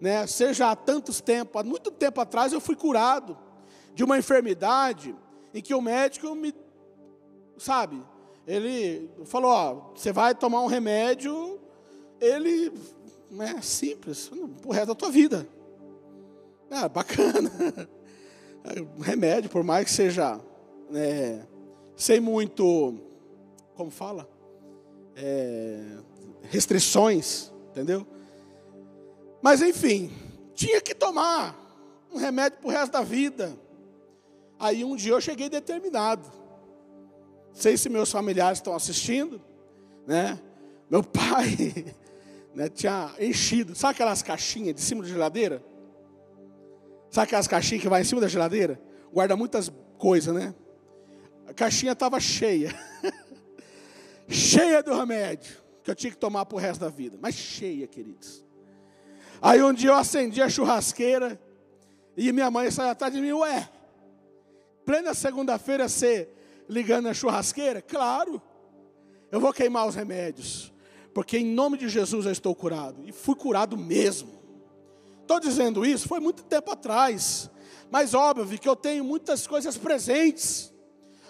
né? 0.00 0.26
Seja 0.26 0.70
há 0.70 0.76
tantos 0.76 1.20
tempos, 1.20 1.60
há 1.60 1.64
muito 1.64 1.90
tempo 1.90 2.20
atrás 2.20 2.52
eu 2.52 2.60
fui 2.60 2.76
curado 2.76 3.36
de 3.94 4.02
uma 4.02 4.18
enfermidade 4.18 5.14
em 5.52 5.62
que 5.62 5.74
o 5.74 5.80
médico 5.80 6.34
me, 6.34 6.52
sabe, 7.56 8.02
ele 8.46 9.08
falou, 9.24 9.50
ó, 9.50 9.74
você 9.94 10.12
vai 10.12 10.34
tomar 10.34 10.62
um 10.62 10.66
remédio, 10.66 11.60
ele, 12.20 12.72
né, 13.30 13.60
simples, 13.62 14.30
pro 14.60 14.72
resto 14.72 14.88
da 14.88 14.94
tua 14.94 15.10
vida. 15.10 15.46
Ah, 16.70 16.88
bacana. 16.88 17.50
Remédio, 19.00 19.50
por 19.50 19.62
mais 19.62 19.84
que 19.84 19.90
seja, 19.92 20.40
né, 20.90 21.46
sem 21.96 22.18
muito, 22.18 22.98
como 23.74 23.90
fala, 23.90 24.28
é, 25.14 25.98
restrições, 26.50 27.50
entendeu? 27.70 28.06
Mas 29.42 29.60
enfim, 29.60 30.10
tinha 30.54 30.80
que 30.80 30.94
tomar 30.94 31.54
um 32.12 32.16
remédio 32.16 32.58
para 32.58 32.68
o 32.68 32.70
resto 32.70 32.92
da 32.92 33.02
vida. 33.02 33.58
Aí 34.58 34.84
um 34.84 34.96
dia 34.96 35.12
eu 35.12 35.20
cheguei 35.20 35.48
determinado. 35.48 36.30
Sei 37.52 37.76
se 37.76 37.88
meus 37.88 38.10
familiares 38.10 38.58
estão 38.58 38.74
assistindo, 38.74 39.40
né? 40.06 40.40
Meu 40.90 41.02
pai 41.04 41.94
né, 42.54 42.68
tinha 42.68 43.12
enchido, 43.18 43.74
sabe 43.74 43.92
aquelas 43.94 44.22
caixinhas 44.22 44.74
de 44.74 44.80
cima 44.80 45.02
da 45.02 45.08
geladeira? 45.08 45.64
Sabe 47.10 47.26
aquelas 47.26 47.48
caixinhas 47.48 47.82
que 47.82 47.88
vai 47.88 48.02
em 48.02 48.04
cima 48.04 48.20
da 48.20 48.28
geladeira? 48.28 48.80
Guarda 49.12 49.36
muitas 49.36 49.70
coisas, 49.98 50.34
né? 50.34 50.54
A 51.46 51.52
caixinha 51.52 51.92
estava 51.92 52.18
cheia. 52.18 52.74
cheia 54.28 54.82
do 54.82 54.94
remédio 54.94 55.63
que 55.84 55.90
eu 55.90 55.94
tinha 55.94 56.10
que 56.10 56.16
tomar 56.16 56.46
para 56.46 56.56
o 56.56 56.58
resto 56.58 56.80
da 56.80 56.88
vida. 56.88 57.18
Mas 57.20 57.34
cheia, 57.34 57.86
queridos. 57.86 58.42
Aí 59.40 59.62
um 59.62 59.72
dia 59.72 59.90
eu 59.90 59.94
acendi 59.94 60.40
a 60.40 60.48
churrasqueira 60.48 61.38
e 62.16 62.32
minha 62.32 62.50
mãe 62.50 62.70
saiu 62.70 62.88
atrás 62.88 63.12
de 63.12 63.20
mim, 63.20 63.32
ué, 63.32 63.70
plena 64.84 65.12
segunda-feira 65.12 65.86
você 65.86 66.28
ligando 66.68 67.08
a 67.08 67.14
churrasqueira? 67.14 67.82
Claro, 67.82 68.40
eu 69.30 69.38
vou 69.38 69.52
queimar 69.52 69.86
os 69.86 69.94
remédios, 69.94 70.72
porque 71.12 71.36
em 71.36 71.44
nome 71.44 71.76
de 71.76 71.88
Jesus 71.90 72.24
eu 72.24 72.32
estou 72.32 72.54
curado. 72.54 73.02
E 73.06 73.12
fui 73.12 73.34
curado 73.34 73.76
mesmo. 73.76 74.42
Estou 75.20 75.38
dizendo 75.38 75.84
isso, 75.84 76.08
foi 76.08 76.20
muito 76.20 76.42
tempo 76.44 76.70
atrás, 76.70 77.50
mas 77.90 78.14
óbvio 78.14 78.58
que 78.58 78.68
eu 78.68 78.76
tenho 78.76 79.04
muitas 79.04 79.46
coisas 79.46 79.76
presentes 79.76 80.72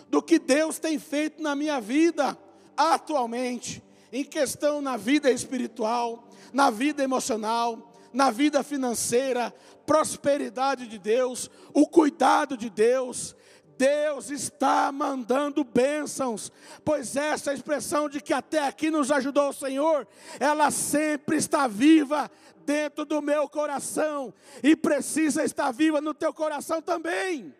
do 0.08 0.22
que 0.22 0.38
Deus 0.38 0.78
tem 0.78 0.96
feito 0.98 1.42
na 1.42 1.56
minha 1.56 1.80
vida 1.80 2.38
atualmente, 2.76 3.83
em 4.14 4.22
questão 4.22 4.80
na 4.80 4.96
vida 4.96 5.28
espiritual, 5.28 6.28
na 6.52 6.70
vida 6.70 7.02
emocional, 7.02 7.92
na 8.12 8.30
vida 8.30 8.62
financeira, 8.62 9.52
prosperidade 9.84 10.86
de 10.86 11.00
Deus, 11.00 11.50
o 11.72 11.84
cuidado 11.84 12.56
de 12.56 12.70
Deus. 12.70 13.34
Deus 13.76 14.30
está 14.30 14.92
mandando 14.92 15.64
bênçãos, 15.64 16.52
pois 16.84 17.16
essa 17.16 17.52
expressão 17.52 18.08
de 18.08 18.20
que 18.20 18.32
até 18.32 18.60
aqui 18.68 18.88
nos 18.88 19.10
ajudou 19.10 19.48
o 19.48 19.52
Senhor, 19.52 20.06
ela 20.38 20.70
sempre 20.70 21.36
está 21.36 21.66
viva 21.66 22.30
dentro 22.64 23.04
do 23.04 23.20
meu 23.20 23.48
coração 23.48 24.32
e 24.62 24.76
precisa 24.76 25.42
estar 25.42 25.72
viva 25.72 26.00
no 26.00 26.14
teu 26.14 26.32
coração 26.32 26.80
também. 26.80 27.52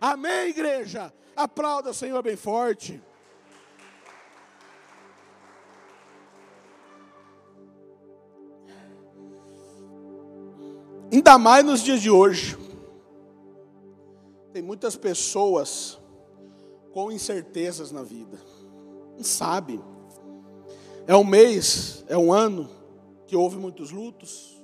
Amém, 0.00 0.50
igreja? 0.50 1.12
Aplauda 1.34 1.90
o 1.90 1.94
Senhor 1.94 2.22
bem 2.22 2.36
forte. 2.36 3.02
Ainda 11.12 11.38
mais 11.38 11.64
nos 11.64 11.80
dias 11.80 12.00
de 12.00 12.10
hoje. 12.10 12.56
Tem 14.52 14.62
muitas 14.62 14.96
pessoas 14.96 15.98
com 16.92 17.12
incertezas 17.12 17.92
na 17.92 18.02
vida. 18.02 18.38
Não 19.16 19.22
sabe. 19.24 19.80
É 21.06 21.14
um 21.14 21.24
mês, 21.24 22.04
é 22.08 22.16
um 22.16 22.32
ano 22.32 22.68
que 23.26 23.36
houve 23.36 23.56
muitos 23.56 23.90
lutos. 23.90 24.60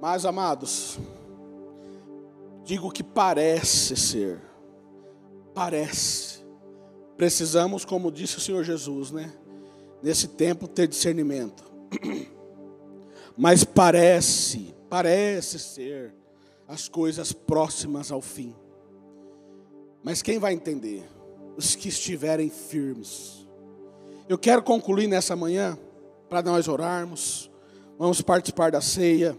Mas, 0.00 0.24
amados, 0.24 0.98
digo 2.64 2.90
que 2.90 3.02
parece 3.02 3.96
ser. 3.96 4.40
Parece. 5.54 6.40
Precisamos, 7.16 7.84
como 7.84 8.10
disse 8.10 8.38
o 8.38 8.40
Senhor 8.40 8.64
Jesus, 8.64 9.10
né? 9.10 9.32
Nesse 10.02 10.28
tempo 10.28 10.66
ter 10.66 10.88
discernimento. 10.88 11.62
Mas 13.36 13.62
parece 13.62 14.74
parece 14.90 15.58
ser 15.60 16.12
as 16.66 16.88
coisas 16.88 17.32
próximas 17.32 18.10
ao 18.10 18.20
fim. 18.20 18.54
Mas 20.02 20.20
quem 20.20 20.38
vai 20.38 20.52
entender? 20.52 21.08
Os 21.56 21.76
que 21.76 21.88
estiverem 21.88 22.50
firmes. 22.50 23.48
Eu 24.28 24.36
quero 24.36 24.62
concluir 24.62 25.06
nessa 25.06 25.36
manhã, 25.36 25.78
para 26.28 26.42
nós 26.42 26.68
orarmos, 26.68 27.50
vamos 27.98 28.20
participar 28.20 28.70
da 28.72 28.80
ceia, 28.80 29.38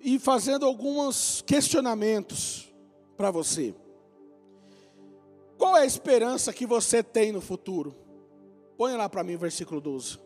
e 0.00 0.18
fazendo 0.18 0.66
alguns 0.66 1.42
questionamentos 1.46 2.72
para 3.16 3.30
você. 3.30 3.74
Qual 5.56 5.76
é 5.76 5.82
a 5.82 5.86
esperança 5.86 6.52
que 6.52 6.66
você 6.66 7.02
tem 7.02 7.32
no 7.32 7.40
futuro? 7.40 7.94
Põe 8.76 8.96
lá 8.96 9.08
para 9.08 9.24
mim 9.24 9.34
o 9.34 9.38
versículo 9.38 9.80
12. 9.80 10.23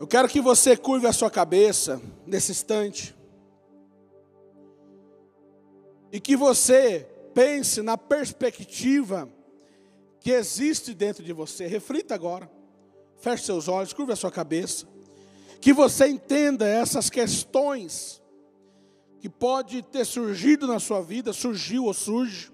Eu 0.00 0.06
quero 0.06 0.26
que 0.30 0.40
você 0.40 0.78
curve 0.78 1.06
a 1.06 1.12
sua 1.12 1.30
cabeça 1.30 2.00
nesse 2.26 2.52
instante. 2.52 3.14
E 6.10 6.18
que 6.18 6.34
você 6.34 7.06
pense 7.34 7.82
na 7.82 7.98
perspectiva 7.98 9.30
que 10.18 10.30
existe 10.30 10.94
dentro 10.94 11.22
de 11.22 11.34
você. 11.34 11.66
Reflita 11.66 12.14
agora. 12.14 12.50
Feche 13.20 13.44
seus 13.44 13.68
olhos, 13.68 13.92
curve 13.92 14.10
a 14.10 14.16
sua 14.16 14.30
cabeça. 14.30 14.88
Que 15.60 15.70
você 15.70 16.08
entenda 16.08 16.66
essas 16.66 17.10
questões 17.10 18.22
que 19.18 19.28
pode 19.28 19.82
ter 19.82 20.06
surgido 20.06 20.66
na 20.66 20.80
sua 20.80 21.02
vida, 21.02 21.30
surgiu 21.30 21.84
ou 21.84 21.92
surge. 21.92 22.50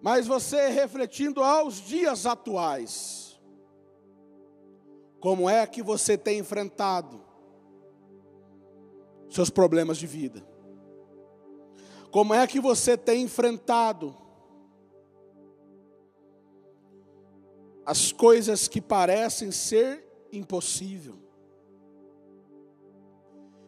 Mas 0.00 0.26
você 0.26 0.68
refletindo 0.70 1.42
aos 1.42 1.74
dias 1.86 2.24
atuais 2.24 3.31
como 5.22 5.48
é 5.48 5.64
que 5.68 5.84
você 5.84 6.18
tem 6.18 6.40
enfrentado 6.40 7.20
seus 9.30 9.48
problemas 9.48 9.96
de 9.96 10.04
vida? 10.04 10.44
Como 12.10 12.34
é 12.34 12.44
que 12.44 12.58
você 12.58 12.96
tem 12.96 13.22
enfrentado 13.22 14.16
as 17.86 18.10
coisas 18.10 18.66
que 18.66 18.80
parecem 18.80 19.52
ser 19.52 20.04
impossível? 20.32 21.14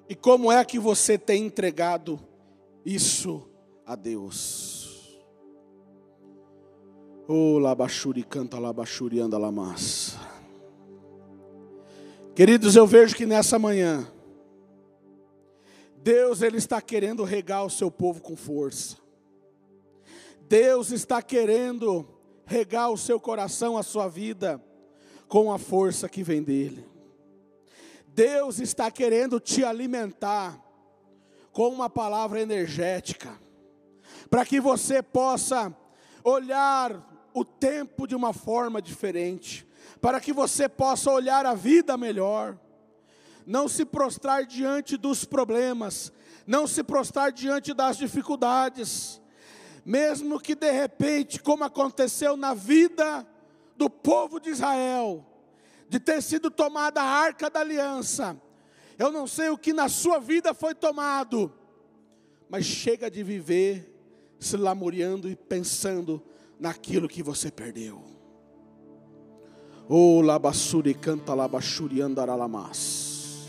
E 0.09 0.17
como 0.17 0.51
é 0.51 0.65
que 0.65 0.81
você 0.81 1.17
tem 1.17 1.47
entregado 1.47 2.19
isso 2.85 3.49
a 3.87 3.95
Deus? 3.95 5.23
Oh, 7.29 7.61
labachuri 7.61 8.25
canta 8.25 8.59
labachuri 8.59 9.21
anda 9.21 9.39
lamassa. 9.39 10.34
Queridos, 12.35 12.75
eu 12.75 12.85
vejo 12.85 13.15
que 13.15 13.27
nessa 13.27 13.61
manhã, 13.61 14.05
Deus 16.03 16.43
ele 16.43 16.57
está 16.57 16.83
querendo 16.83 17.23
regar 17.23 17.65
o 17.65 17.71
seu 17.71 17.93
povo 17.93 18.21
com 18.21 18.35
força. 18.35 18.97
Deus 20.41 20.91
está 20.91 21.23
querendo 21.23 22.05
regar 22.45 22.91
o 22.91 22.99
seu 22.99 23.21
coração, 23.21 23.79
a 23.79 23.85
sua 23.85 24.09
vida, 24.09 24.61
com 25.29 25.53
a 25.53 25.59
força 25.59 26.09
que 26.09 26.25
vem 26.25 26.43
dele. 26.43 26.85
Deus 28.09 28.59
está 28.59 28.91
querendo 28.91 29.39
te 29.39 29.63
alimentar 29.65 30.61
com 31.53 31.69
uma 31.69 31.89
palavra 31.89 32.41
energética, 32.41 33.39
para 34.29 34.45
que 34.45 34.61
você 34.61 35.01
possa 35.01 35.73
olhar 36.25 37.31
o 37.33 37.45
tempo 37.45 38.09
de 38.09 38.17
uma 38.17 38.33
forma 38.33 38.83
diferente, 38.83 39.65
para 40.01 40.21
que 40.21 40.33
você 40.33 40.69
possa 40.69 41.11
olhar 41.11 41.47
a 41.47 41.55
vida 41.55 41.97
melhor, 41.97 42.59
não 43.47 43.69
se 43.69 43.85
prostrar 43.85 44.45
diante 44.45 44.97
dos 44.97 45.25
problemas, 45.25 46.13
não 46.47 46.67
se 46.67 46.83
prostrar 46.83 47.33
diante 47.33 47.73
das 47.73 47.97
dificuldades, 47.97 49.21
mesmo 49.85 50.41
que 50.41 50.55
de 50.55 50.71
repente, 50.71 51.41
como 51.41 51.65
aconteceu 51.65 52.37
na 52.37 52.55
vida 52.55 53.27
do 53.77 53.91
povo 53.91 54.41
de 54.41 54.51
Israel, 54.51 55.25
de 55.89 55.99
ter 55.99 56.23
sido 56.23 56.51
tomada 56.51 57.03
a 57.03 57.05
arca 57.05 57.51
da 57.51 57.61
aliança, 57.61 58.41
eu 58.99 59.11
não 59.11 59.27
sei 59.27 59.49
o 59.49 59.59
que 59.59 59.73
na 59.73 59.89
sua 59.89 60.19
vida 60.19 60.55
foi 60.55 60.75
tomado, 60.75 61.53
mas 62.49 62.65
chega 62.65 63.11
de 63.11 63.23
viver 63.23 63.93
se 64.39 64.57
lamuriando 64.57 65.29
e 65.29 65.35
pensando 65.35 66.23
naquilo 66.59 67.09
que 67.09 67.23
você 67.23 67.51
perdeu. 67.51 68.14
O 69.89 70.23
labassuri 70.23 70.95
canta 70.95 71.35
labachuri 71.35 72.01
andaralamas. 72.01 73.47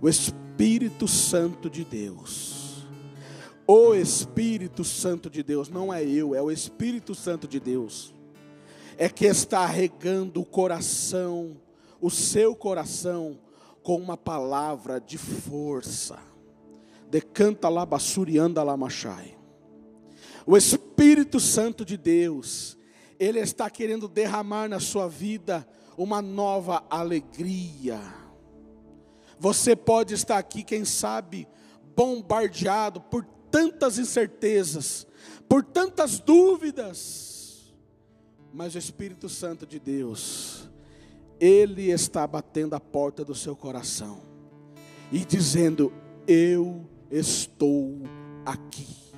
O 0.00 0.08
Espírito 0.08 1.08
Santo 1.08 1.70
de 1.70 1.82
Deus. 1.82 2.86
O 3.66 3.94
Espírito 3.94 4.84
Santo 4.84 5.30
de 5.30 5.42
Deus, 5.42 5.70
não 5.70 5.94
é 5.94 6.04
eu, 6.04 6.34
é 6.34 6.42
o 6.42 6.50
Espírito 6.50 7.14
Santo 7.14 7.48
de 7.48 7.58
Deus. 7.58 8.12
É 8.98 9.08
que 9.08 9.24
está 9.24 9.64
regando 9.64 10.40
o 10.40 10.44
coração, 10.44 11.56
o 12.00 12.10
seu 12.10 12.54
coração, 12.54 13.38
com 13.82 13.96
uma 13.96 14.16
palavra 14.16 15.00
de 15.00 15.16
força. 15.16 16.18
Decanta 17.08 17.68
labassuri 17.70 18.38
andalamachai. 18.38 19.38
O 20.44 20.54
Espírito 20.54 21.40
Santo 21.40 21.84
de 21.84 21.96
Deus 21.96 22.76
ele 23.20 23.38
está 23.38 23.68
querendo 23.68 24.08
derramar 24.08 24.66
na 24.66 24.80
sua 24.80 25.06
vida 25.06 25.68
uma 25.94 26.22
nova 26.22 26.82
alegria. 26.88 28.00
Você 29.38 29.76
pode 29.76 30.14
estar 30.14 30.38
aqui, 30.38 30.64
quem 30.64 30.86
sabe, 30.86 31.46
bombardeado 31.94 32.98
por 32.98 33.22
tantas 33.50 33.98
incertezas, 33.98 35.06
por 35.46 35.62
tantas 35.62 36.18
dúvidas, 36.18 37.74
mas 38.54 38.74
o 38.74 38.78
Espírito 38.78 39.28
Santo 39.28 39.66
de 39.66 39.78
Deus, 39.78 40.70
Ele 41.38 41.90
está 41.90 42.26
batendo 42.26 42.74
a 42.74 42.80
porta 42.80 43.22
do 43.22 43.34
seu 43.34 43.54
coração 43.54 44.22
e 45.12 45.26
dizendo: 45.26 45.92
Eu 46.26 46.88
estou 47.10 48.00
aqui 48.46 49.12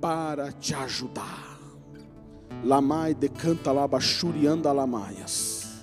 para 0.00 0.52
te 0.52 0.72
ajudar. 0.72 1.47
Lamai 2.64 3.14
decanta 3.14 3.72
labachurianda 3.72 4.72
lamaias. 4.72 5.82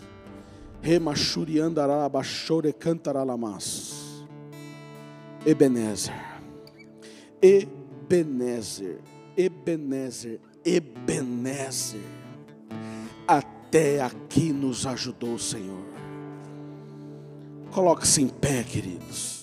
Remachurianda 0.82 1.86
labachore 1.86 2.73
cantara 2.73 3.23
lamas. 3.23 4.25
Ebenezer. 5.45 6.13
Ebenezer. 7.41 8.99
Ebenezer. 9.38 10.39
Ebenezer. 10.63 12.01
Até 13.28 14.01
aqui 14.01 14.51
nos 14.51 14.86
ajudou 14.86 15.36
o 15.36 15.39
Senhor. 15.39 15.86
Coloque-se 17.71 18.21
em 18.21 18.30
pé, 18.30 18.63
queridos. 18.63 19.34